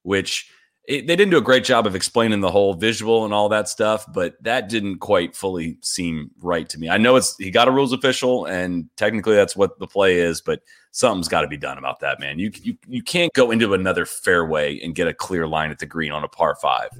[0.02, 0.50] which
[0.86, 3.68] it, they didn't do a great job of explaining the whole visual and all that
[3.68, 6.88] stuff, but that didn't quite fully seem right to me.
[6.88, 10.40] I know it's he got a rules official, and technically that's what the play is,
[10.40, 12.38] but something's got to be done about that, man.
[12.38, 15.86] You you you can't go into another fairway and get a clear line at the
[15.86, 16.90] green on a par five.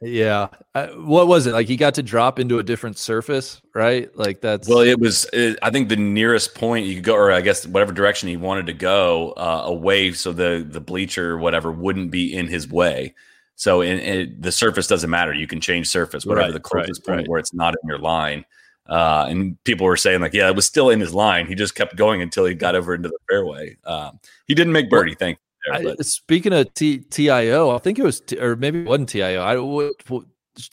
[0.00, 0.48] yeah.
[0.74, 1.66] Uh, what was it like?
[1.66, 4.14] He got to drop into a different surface, right?
[4.16, 5.26] Like that's Well, it was.
[5.32, 8.36] It, I think the nearest point you could go, or I guess whatever direction he
[8.36, 12.68] wanted to go uh, away, so the the bleacher or whatever wouldn't be in his
[12.68, 13.14] way.
[13.58, 15.34] So, in, in the surface doesn't matter.
[15.34, 17.28] You can change surface, whatever Right, the closest right, point right.
[17.28, 18.44] where it's not in your line.
[18.88, 21.46] Uh, and people were saying like, yeah, it was still in his line.
[21.46, 23.76] He just kept going until he got over into the fairway.
[23.84, 25.72] Um, he didn't make birdie, thank you.
[25.74, 28.86] I, There, but speaking of T, TIO, I think it was, T, or maybe it
[28.86, 29.42] wasn't TIO.
[29.42, 30.24] I what, what-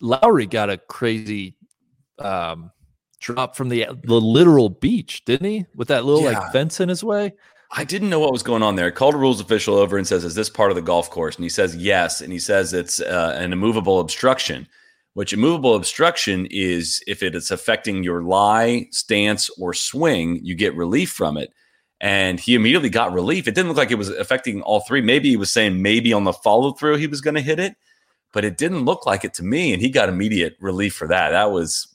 [0.02, 1.56] Lowry got a crazy
[2.20, 2.72] um,
[3.20, 5.66] drop from the the literal beach, didn't he?
[5.76, 6.40] With that little Yeah.
[6.40, 7.34] like fence in his way.
[7.72, 8.88] I didn't know what was going on there.
[8.88, 11.36] I called a rules official over and says, "Is this part of the golf course?"
[11.36, 14.68] And he says, "Yes." And he says it's uh, an immovable obstruction.
[15.16, 20.76] Which immovable obstruction is if it is affecting your lie, stance, or swing, you get
[20.76, 21.52] relief from it.
[22.02, 23.48] And he immediately got relief.
[23.48, 25.02] It didn't look like it was affecting all three.
[25.02, 27.76] Maybe he was saying maybe on the follow through he was going to hit it,
[28.34, 29.72] but it didn't look like it to me.
[29.72, 31.32] And he got immediate relief for that.
[31.32, 31.88] That was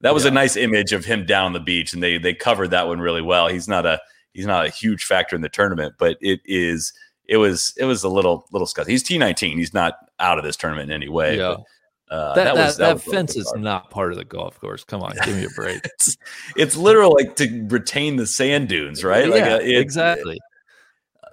[0.00, 2.88] that was a nice image of him down the beach, and they they covered that
[2.88, 3.48] one really well.
[3.48, 4.00] He's not a
[4.32, 6.92] he's not a huge factor in the tournament, but it is
[7.26, 8.88] it was it was a little little scuzzy.
[8.88, 9.58] He's T nineteen.
[9.58, 11.36] He's not out of this tournament in any way.
[11.36, 11.64] yeah, but,
[12.10, 14.84] uh, that that, was- that, was fence is not part of the golf course.
[14.84, 15.80] Come on, give me a break.
[15.84, 16.16] It's
[16.56, 19.28] it's literal like to retain the sand dunes, right?
[19.28, 20.38] Like yeah, uh, it- exactly.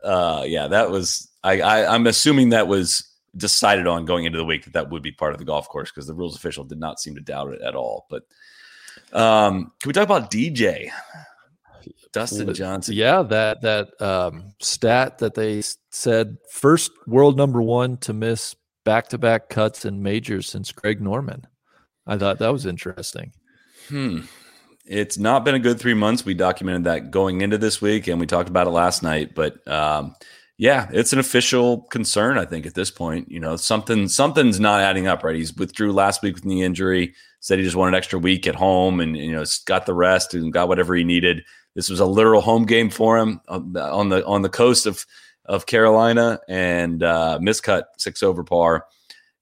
[0.03, 3.07] Uh, yeah, that was I, I I'm assuming that was
[3.37, 5.89] decided on going into the week that that would be part of the golf course
[5.91, 8.07] because the rules official did not seem to doubt it at all.
[8.09, 8.23] But
[9.13, 10.89] um, can we talk about DJ?
[12.13, 12.95] Dustin Johnson.
[12.95, 15.61] Yeah, that that um, stat that they
[15.91, 21.01] said first world number one to miss back to back cuts in majors since Greg
[21.01, 21.47] Norman.
[22.07, 23.33] I thought that was interesting.
[23.87, 24.21] Hmm.
[24.85, 26.25] It's not been a good three months.
[26.25, 29.35] We documented that going into this week, and we talked about it last night.
[29.35, 30.15] But um,
[30.57, 32.37] yeah, it's an official concern.
[32.37, 35.23] I think at this point, you know, something something's not adding up.
[35.23, 35.35] Right?
[35.35, 37.13] He's withdrew last week with knee injury.
[37.39, 40.33] Said he just wanted an extra week at home, and you know, got the rest
[40.33, 41.43] and got whatever he needed.
[41.75, 45.05] This was a literal home game for him on the on the coast of
[45.51, 48.85] of Carolina, and uh, miscut six over par.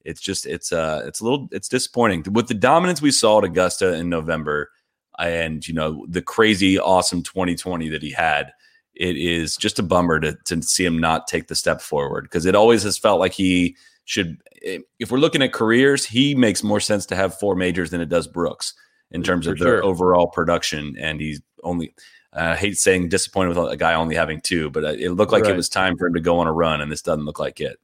[0.04, 3.44] It's just it's uh it's a little it's disappointing with the dominance we saw at
[3.44, 4.72] Augusta in November,
[5.20, 8.52] and you know the crazy awesome 2020 that he had.
[8.96, 12.48] It is just a bummer to to see him not take the step forward because
[12.48, 14.42] it always has felt like he should.
[14.64, 18.10] If we're looking at careers, he makes more sense to have four majors than it
[18.10, 18.74] does Brooks
[19.12, 21.94] in terms For of their overall production, and he's only.
[22.36, 25.32] Uh, I hate saying disappointed with a guy only having two, but uh, it looked
[25.32, 27.40] like it was time for him to go on a run, and this doesn't look
[27.40, 27.80] like it.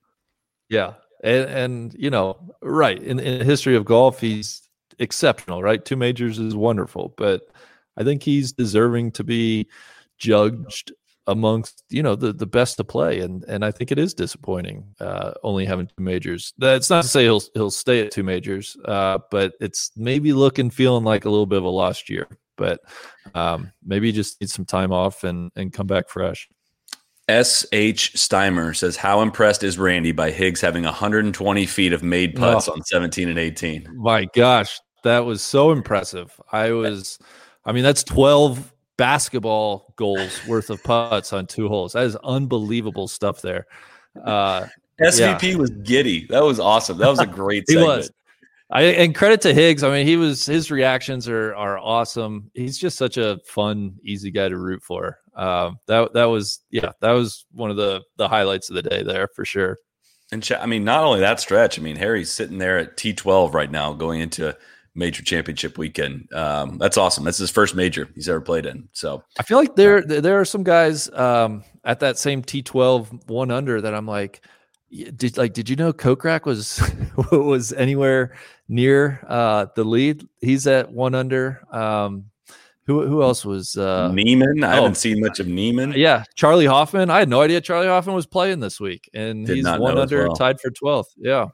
[0.69, 0.93] Yeah,
[1.23, 4.61] and, and you know, right in, in the history of golf, he's
[4.99, 5.63] exceptional.
[5.63, 7.41] Right, two majors is wonderful, but
[7.97, 9.67] I think he's deserving to be
[10.17, 10.91] judged
[11.27, 14.85] amongst you know the the best to play, and and I think it is disappointing
[14.99, 16.53] uh, only having two majors.
[16.59, 20.69] That's not to say he'll he'll stay at two majors, uh, but it's maybe looking
[20.69, 22.27] feeling like a little bit of a lost year.
[22.57, 22.79] But
[23.33, 26.47] um, maybe he just needs some time off and and come back fresh.
[27.27, 28.13] S.H.
[28.13, 32.73] Steimer says, How impressed is Randy by Higgs having 120 feet of made putts Oh.
[32.73, 33.87] on 17 and 18?
[33.95, 36.39] My gosh, that was so impressive.
[36.51, 37.17] I was,
[37.65, 41.93] I mean, that's 12 basketball goals worth of putts on two holes.
[41.93, 43.65] That is unbelievable stuff there.
[44.23, 44.67] Uh,
[45.01, 46.27] SVP was giddy.
[46.29, 46.99] That was awesome.
[46.99, 47.97] That was a great he segment.
[47.97, 48.11] was.
[48.71, 49.83] I and credit to Higgs.
[49.83, 52.49] I mean, he was his reactions are are awesome.
[52.53, 55.19] He's just such a fun, easy guy to root for.
[55.35, 59.03] Um, that that was yeah, that was one of the the highlights of the day
[59.03, 59.77] there for sure.
[60.31, 63.69] And I mean, not only that stretch, I mean, Harry's sitting there at T12 right
[63.69, 64.57] now going into
[64.95, 66.31] major championship weekend.
[66.33, 67.23] Um, that's awesome.
[67.23, 68.89] That's his first major he's ever played in.
[68.93, 73.51] So, I feel like there there are some guys um, at that same T12 one
[73.51, 74.43] under that I'm like,
[75.03, 76.81] did like did you know Kokrak was
[77.31, 78.35] was anywhere
[78.67, 80.27] near uh, the lead?
[80.41, 81.61] He's at one under.
[81.71, 82.25] Um,
[82.87, 83.77] who who else was?
[83.77, 84.75] Uh, Niemann, I oh.
[84.75, 85.93] haven't seen much of Niemann.
[85.93, 87.09] yeah, Charley Hoffman.
[87.09, 90.27] I had no idea Charley Hoffman was playing this week, and Did he's one under,
[90.27, 90.35] well.
[90.35, 91.05] tied for 12th.
[91.17, 91.47] Yeah,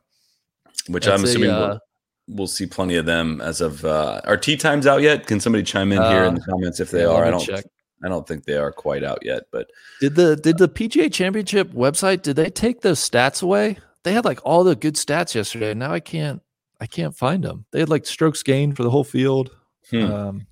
[0.87, 1.79] which That's I'm a, assuming uh,
[2.27, 5.25] we'll, we'll see plenty of them as of uh, are tea times out yet?
[5.25, 7.25] Can somebody chime in here in Uh, the comments if they yeah, are?
[7.25, 7.39] I don't.
[7.45, 7.63] check.
[8.03, 11.71] I don't think they are quite out yet, but Did the did the PGA Championship
[11.71, 13.77] website did they take those stats away?
[14.03, 15.73] They had like all the good stats yesterday.
[15.73, 16.41] Now I can't
[16.79, 17.65] I can't find them.
[17.71, 19.51] They had like strokes gained for the whole field.
[19.91, 20.11] Hmm.
[20.11, 20.47] Um,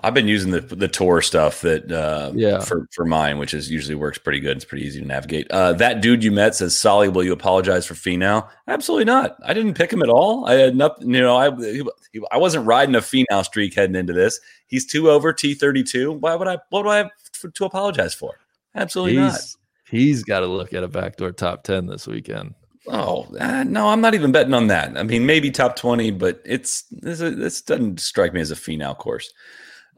[0.00, 2.60] I've been using the the tour stuff that uh, Yeah.
[2.60, 4.56] for for mine, which is usually works pretty good.
[4.56, 5.50] It's pretty easy to navigate.
[5.50, 9.36] Uh, that dude you met says, "Soly, will you apologize for Finau?" Absolutely not.
[9.44, 10.46] I didn't pick him at all.
[10.46, 11.12] I had nothing.
[11.12, 11.82] You know, I he,
[12.30, 14.38] I wasn't riding a Finau streak heading into this.
[14.68, 16.12] He's two over T thirty two.
[16.12, 16.58] Why would I?
[16.70, 18.34] What do I have for, to apologize for?
[18.76, 19.32] Absolutely not.
[19.32, 19.56] he's
[19.90, 22.54] he's got to look at a backdoor top ten this weekend.
[22.86, 24.96] Oh uh, no, I'm not even betting on that.
[24.96, 28.96] I mean, maybe top twenty, but it's this, this doesn't strike me as a Finau
[28.96, 29.32] course.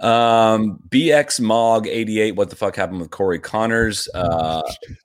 [0.00, 2.36] Um, BX Mog 88.
[2.36, 4.08] What the fuck happened with Corey Conners?
[4.14, 4.62] Uh,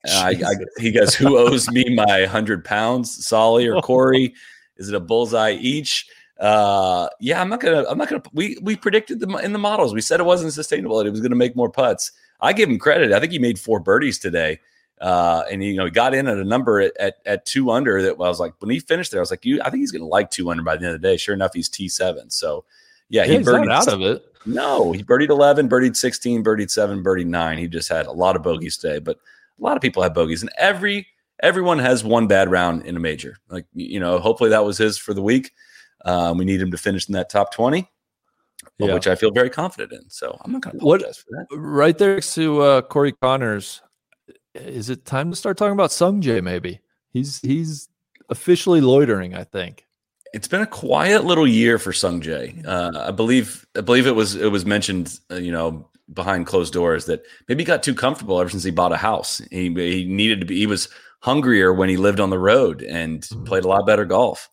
[0.07, 4.33] I, I, he goes, who owes me my hundred pounds, Soly or Corey?
[4.77, 6.07] Is it a bullseye each?
[6.39, 7.85] Uh, yeah, I'm not gonna.
[7.87, 8.23] I'm not gonna.
[8.33, 9.93] We we predicted the in the models.
[9.93, 10.99] We said it wasn't sustainable.
[10.99, 12.11] It was gonna make more putts.
[12.41, 13.13] I give him credit.
[13.13, 14.59] I think he made four birdies today.
[15.01, 17.69] Uh, and he, you know, he got in at a number at, at, at two
[17.69, 19.81] under that I was like, when he finished there, I was like, you, I think
[19.81, 21.17] he's going to like two under by the end of the day.
[21.17, 22.31] Sure enough, he's T7.
[22.31, 22.63] So
[23.09, 24.25] yeah, he Yeah, birdied out of it.
[24.45, 27.57] no, he birdied 11, birdied 16, birdied seven, birdied nine.
[27.57, 30.41] He just had a lot of bogeys today, but a lot of people have bogeys
[30.41, 31.07] and every,
[31.41, 33.37] everyone has one bad round in a major.
[33.49, 35.51] Like, you know, hopefully that was his for the week.
[36.03, 37.89] Um, we need him to finish in that top 20,
[38.77, 38.93] Yeah.
[38.93, 40.09] which I feel very confident in.
[40.09, 41.55] So I'm not going to What- apologize for that.
[41.57, 43.81] Right there next to uh, Corey Conners.
[44.53, 46.41] Is it time to start talking about Sung Jae?
[46.41, 46.79] Maybe
[47.11, 47.89] he's he's
[48.29, 49.33] officially loitering.
[49.35, 49.84] I think.
[50.35, 52.67] It's been a quiet little year for Sung Jae.
[52.67, 56.73] Uh, I believe I believe it was it was mentioned, uh, you know, behind closed
[56.73, 59.39] doors that maybe he got too comfortable ever since he bought a house.
[59.49, 60.89] He he needed to be he was
[61.21, 64.49] hungrier when he lived on the road and played a lot better golf.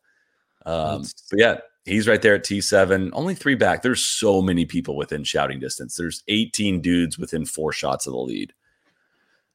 [0.64, 3.82] Um, but yeah, he's right there at T7, only three back.
[3.82, 5.96] There's so many people within shouting distance.
[5.96, 8.52] There's 18 dudes within four shots of the lead.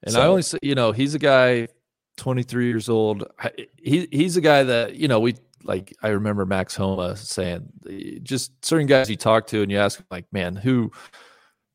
[0.04, 1.70] And So- I only say, you know, he's a guy,
[2.18, 3.24] 23 years old.
[3.78, 5.36] He he's a guy that you know we
[5.68, 5.94] like.
[6.02, 7.68] I remember Max Homa saying,
[8.24, 10.92] just certain guys you talk to and you ask, like, man, who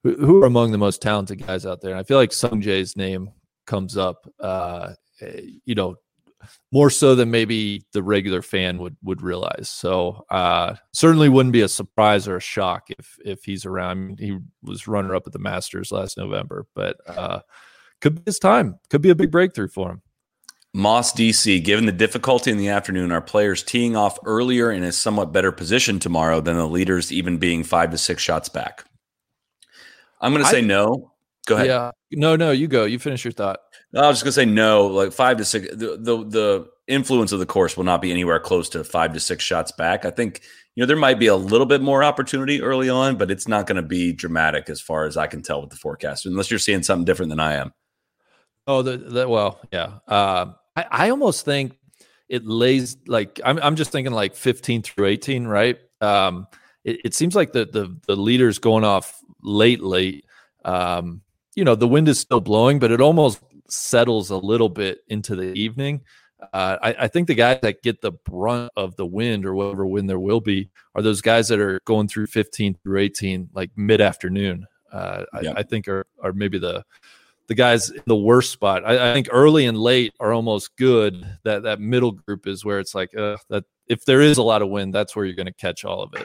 [0.02, 1.92] who, are among the most talented guys out there.
[1.92, 3.30] And I feel like Sung Jae's name
[3.66, 5.96] comes up, uh, eh, you know,
[6.72, 9.68] more so than maybe the regular fan would would realize.
[9.68, 14.18] So uh, certainly wouldn't be a surprise or a shock if if he's around.
[14.18, 17.40] He was runner up at the Masters last November, but uh,
[18.00, 18.80] could be his time.
[18.90, 20.02] Could be a big breakthrough for him.
[20.74, 24.92] Moss DC, given the difficulty in the afternoon, are players teeing off earlier in a
[24.92, 28.84] somewhat better position tomorrow than the leaders even being five to six shots back?
[30.20, 31.12] I'm going to say I, no.
[31.46, 31.66] Go ahead.
[31.66, 31.90] Yeah.
[32.12, 32.84] No, no, you go.
[32.84, 33.60] You finish your thought.
[33.94, 35.68] I was just gonna say no, like five to six.
[35.70, 39.20] The, the the influence of the course will not be anywhere close to five to
[39.20, 40.06] six shots back.
[40.06, 40.40] I think
[40.74, 43.66] you know there might be a little bit more opportunity early on, but it's not
[43.66, 46.58] going to be dramatic as far as I can tell with the forecast, unless you're
[46.58, 47.74] seeing something different than I am.
[48.66, 49.98] Oh, the, the well, yeah.
[50.08, 51.78] Uh, I I almost think
[52.28, 55.78] it lays like I'm I'm just thinking like 15 through 18, right?
[56.00, 56.46] Um,
[56.84, 60.24] it, it seems like the the the leaders going off late, late.
[60.64, 61.22] Um,
[61.54, 65.36] you know, the wind is still blowing, but it almost settles a little bit into
[65.36, 66.02] the evening.
[66.52, 69.86] Uh, I, I, think the guys that get the brunt of the wind or whatever
[69.86, 73.70] wind there will be are those guys that are going through 15 through 18, like
[73.76, 74.66] mid afternoon.
[74.92, 75.52] Uh, yeah.
[75.52, 76.84] I, I, think are are maybe the
[77.48, 78.84] the guys in the worst spot.
[78.84, 81.26] I, I, think early and late are almost good.
[81.44, 83.64] That that middle group is where it's like uh, that.
[83.88, 86.14] If there is a lot of wind, that's where you're going to catch all of
[86.14, 86.24] it.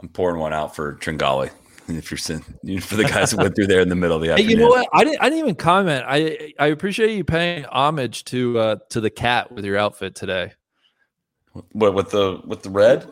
[0.00, 1.50] I'm pouring one out for Tringale
[1.88, 4.30] if you're sitting for the guys who went through there in the middle of the
[4.30, 4.48] afternoon.
[4.48, 4.88] Hey, you know what?
[4.92, 5.20] I didn't.
[5.20, 6.04] I didn't even comment.
[6.06, 10.52] I I appreciate you paying homage to uh to the cat with your outfit today.
[11.72, 13.10] What with the with the red?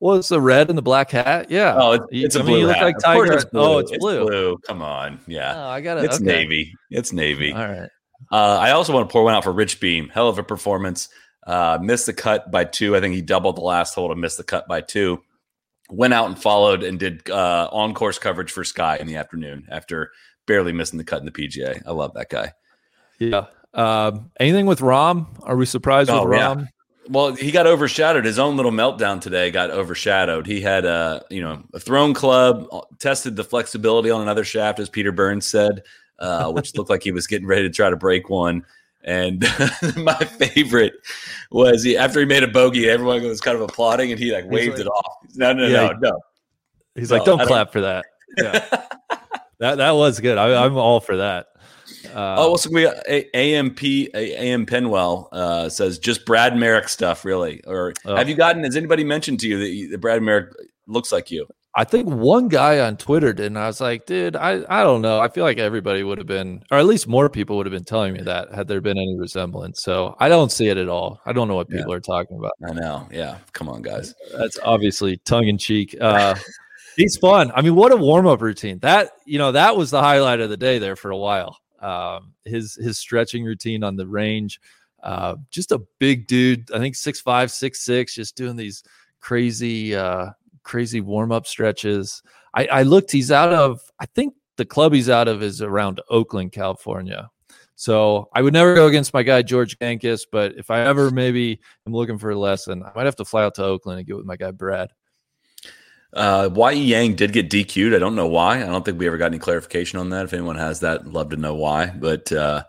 [0.00, 1.50] Well, it's the red and the black hat.
[1.50, 1.74] Yeah.
[1.76, 2.82] Oh, it's, it's a blue hat.
[2.82, 3.34] Like Tiger.
[3.34, 4.22] It's oh, it's blue.
[4.22, 4.58] it's blue.
[4.66, 5.20] Come on.
[5.26, 5.54] Yeah.
[5.54, 6.04] Oh, I got it.
[6.04, 6.24] It's okay.
[6.24, 6.74] navy.
[6.90, 7.52] It's navy.
[7.52, 7.90] All right.
[8.32, 10.08] Uh, I also want to pour one out for Rich Beem.
[10.08, 11.08] Hell of a performance.
[11.46, 12.96] Uh, missed the cut by two.
[12.96, 15.22] I think he doubled the last hole to miss the cut by two
[15.90, 19.66] went out and followed and did uh, on course coverage for Sky in the afternoon
[19.70, 20.12] after
[20.46, 21.82] barely missing the cut in the PGA.
[21.86, 22.52] I love that guy.
[23.18, 23.46] Yeah.
[23.74, 25.26] Um, anything with Rahm?
[25.42, 26.60] Are we surprised oh, with Rahm?
[26.60, 26.66] Yeah.
[27.08, 28.24] Well, he got overshadowed.
[28.24, 30.46] His own little meltdown today got overshadowed.
[30.46, 34.78] He had a you know a thrown club, uh, tested the flexibility on another shaft,
[34.78, 35.82] as Peter Burns said,
[36.18, 38.64] uh, which looked like he was getting ready to try to break one.
[39.02, 39.40] And
[39.96, 40.92] my favorite
[41.50, 44.44] was he after he made a bogey, everyone was kind of applauding, and he like
[44.48, 45.16] waved like, it off.
[45.34, 46.20] No, no, yeah, no, no.
[46.94, 47.72] He's no, like, don't clap don't.
[47.72, 48.04] for that.
[48.36, 48.58] Yeah,
[49.58, 50.36] that that was good.
[50.36, 51.46] I, am all for that.
[52.06, 53.82] Uh, oh, also we AMP
[54.14, 57.62] AM Penwell uh, says just Brad Marek stuff, really.
[57.66, 58.16] Or oh.
[58.16, 58.64] have you gotten?
[58.64, 60.54] Has anybody mentioned to you that, that Brad Marek
[60.86, 61.46] looks like you?
[61.76, 65.02] I think one guy on Twitter did, and I was like, dude, I, I don't
[65.02, 65.20] know.
[65.20, 67.84] I feel like everybody would have been, or at least more people would have been
[67.84, 69.82] telling me that had there been any resemblance.
[69.82, 71.20] So I don't see it at all.
[71.24, 71.96] I don't know what people yeah.
[71.96, 72.52] are talking about.
[72.68, 73.08] I know.
[73.12, 73.38] Yeah.
[73.52, 74.14] Come on, guys.
[74.36, 75.96] That's obviously tongue in cheek.
[76.00, 76.34] Uh,
[76.96, 77.52] he's fun.
[77.54, 78.80] I mean, what a warm up routine.
[78.80, 81.56] That, you know, that was the highlight of the day there for a while.
[81.80, 84.60] Um, his, his stretching routine on the range.
[85.02, 86.70] Uh, just a big dude.
[86.72, 88.82] I think six five, six six, just doing these
[89.20, 90.30] crazy, uh,
[90.62, 92.22] crazy warm up stretches.
[92.54, 96.02] I, I looked, he's out of, I think the club he's out of is around
[96.10, 97.30] Oakland, California.
[97.76, 101.60] So I would never go against my guy George Gankas, but if I ever maybe
[101.86, 104.18] am looking for a lesson, I might have to fly out to Oakland and get
[104.18, 104.90] with my guy Brad.
[106.12, 107.94] Uh, Y Yang did get DQ'd.
[107.94, 108.62] I don't know why.
[108.62, 110.24] I don't think we ever got any clarification on that.
[110.24, 111.86] If anyone has that, love to know why.
[111.86, 112.64] But uh,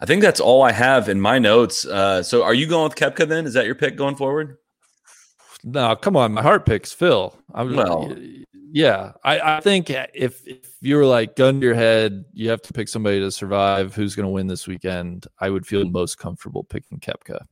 [0.00, 1.86] I think that's all I have in my notes.
[1.86, 3.46] Uh, so are you going with Koepka then?
[3.46, 4.58] Is that your pick going forward?
[5.62, 6.32] No, come on.
[6.32, 7.34] My heart picks Phil.
[7.54, 8.14] I'm, well,
[8.70, 9.12] yeah.
[9.22, 12.72] I, I think if if you were like gun to your head, you have to
[12.72, 13.94] pick somebody to survive.
[13.94, 15.26] Who's going to win this weekend?
[15.40, 17.46] I would feel most comfortable picking Koepka.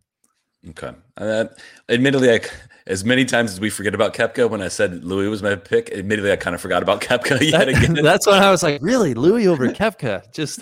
[0.71, 0.93] Okay.
[1.17, 1.47] Uh,
[1.89, 2.41] admittedly, I,
[2.87, 5.91] as many times as we forget about Koepka, when I said Louis was my pick,
[5.91, 7.95] admittedly, I kind of forgot about Koepka yet again.
[8.03, 10.33] That's when I was like, really, Louis over Koepka?
[10.33, 10.61] Just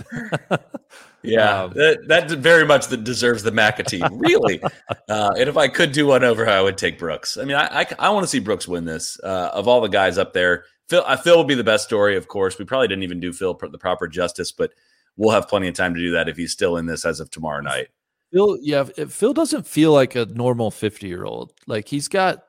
[1.23, 4.09] yeah, um, that, that very much that deserves the McAtee.
[4.13, 4.63] Really,
[5.09, 7.37] uh, and if I could do one over, I would take Brooks.
[7.37, 9.21] I mean, I I, I want to see Brooks win this.
[9.23, 12.17] Uh, of all the guys up there, Phil, uh, Phil would be the best story.
[12.17, 14.73] Of course, we probably didn't even do Phil the proper justice, but
[15.17, 17.31] we'll have plenty of time to do that if he's still in this as of
[17.31, 17.89] tomorrow night.
[18.33, 21.53] Phil, yeah, Phil doesn't feel like a normal 50 year old.
[21.67, 22.45] Like he's got,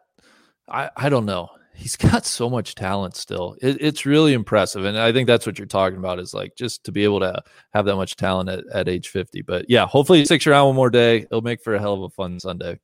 [0.69, 1.49] I, I don't know.
[1.73, 3.55] He's got so much talent still.
[3.61, 4.85] It, it's really impressive.
[4.85, 7.41] And I think that's what you're talking about is like just to be able to
[7.73, 9.41] have that much talent at, at age 50.
[9.41, 11.19] But yeah, hopefully sticks around one more day.
[11.21, 12.79] It'll make for a hell of a fun Sunday.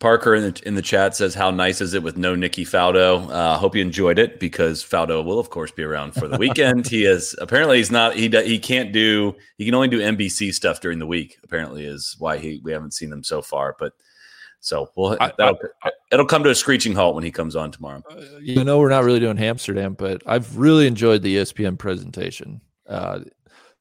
[0.00, 3.28] Parker in the in the chat says, "How nice is it with no Nicky Faldo?"
[3.30, 6.86] Uh, hope you enjoyed it because Faldo will, of course, be around for the weekend.
[6.86, 10.80] he is apparently he's not he he can't do he can only do NBC stuff
[10.80, 11.36] during the week.
[11.42, 13.74] Apparently, is why he we haven't seen them so far.
[13.76, 13.92] But
[14.60, 15.58] So we'll I- that'll,
[16.12, 18.02] it'll come to a screeching halt when he comes on tomorrow.
[18.40, 22.60] You know, we're not really doing Amsterdam, but I've really enjoyed the ESPN presentation.
[22.88, 23.20] Uh,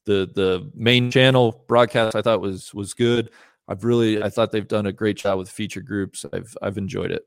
[0.05, 3.29] the the main channel broadcast I thought was was good.
[3.67, 6.25] I've really I thought they've done a great job with feature groups.
[6.31, 7.25] I've I've enjoyed it.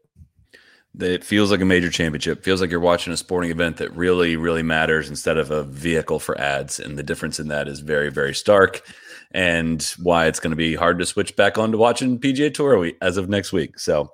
[0.98, 2.42] It feels like a major championship.
[2.42, 6.18] Feels like you're watching a sporting event that really, really matters instead of a vehicle
[6.18, 6.80] for ads.
[6.80, 8.82] And the difference in that is very, very stark.
[9.30, 12.90] And why it's going to be hard to switch back on to watching PGA Tour
[13.00, 13.78] as of next week.
[13.78, 14.10] So,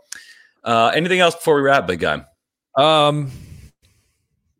[0.65, 2.27] uh, anything else before we wrap, big guy?
[2.77, 3.31] Um,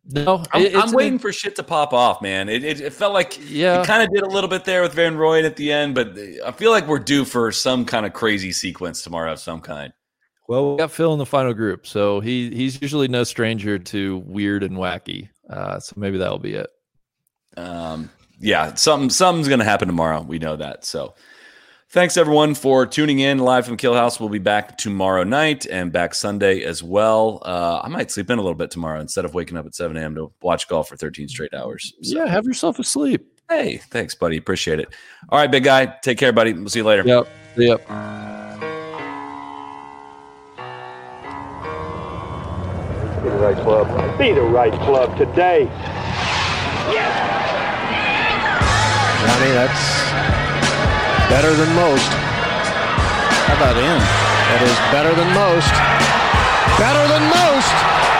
[0.09, 2.49] no, I'm, I'm an- waiting for shit to pop off, man.
[2.49, 3.81] It, it, it felt like Yeah.
[3.81, 6.17] it kind of did a little bit there with Van Rooyen at the end, but
[6.45, 9.91] I feel like we're due for some kind of crazy sequence tomorrow of some kind.
[10.47, 14.19] Well, we got Phil in the final group, so he he's usually no stranger to
[14.25, 15.27] weird and wacky.
[15.49, 16.69] Uh, so maybe that'll be it.
[17.57, 20.21] um, yeah, something something's gonna happen tomorrow.
[20.21, 20.85] We know that.
[20.85, 21.15] So
[21.89, 24.19] thanks everyone for tuning in live from Kill House.
[24.19, 27.41] We'll be back tomorrow night and back Sunday as well.
[27.45, 29.95] Uh, I might sleep in a little bit tomorrow instead of waking up at 7
[29.97, 30.15] a.m.
[30.15, 31.93] to watch golf for 13 straight hours.
[32.01, 33.25] So, Yeah, have yourself a sleep.
[33.49, 34.37] hey, thanks, buddy.
[34.37, 34.89] Appreciate it.
[35.29, 35.85] All right, big guy.
[36.01, 36.53] Take care, buddy.
[36.53, 37.03] We'll see you later.
[37.05, 37.27] Yep.
[37.57, 37.87] Yep.
[43.23, 44.17] Be the right club.
[44.17, 45.65] Be the right club today.
[49.25, 50.26] Johnny, that's
[51.29, 52.07] better than most.
[53.47, 53.99] How about in?
[54.47, 55.73] That is better than most.
[56.79, 58.16] Better than most.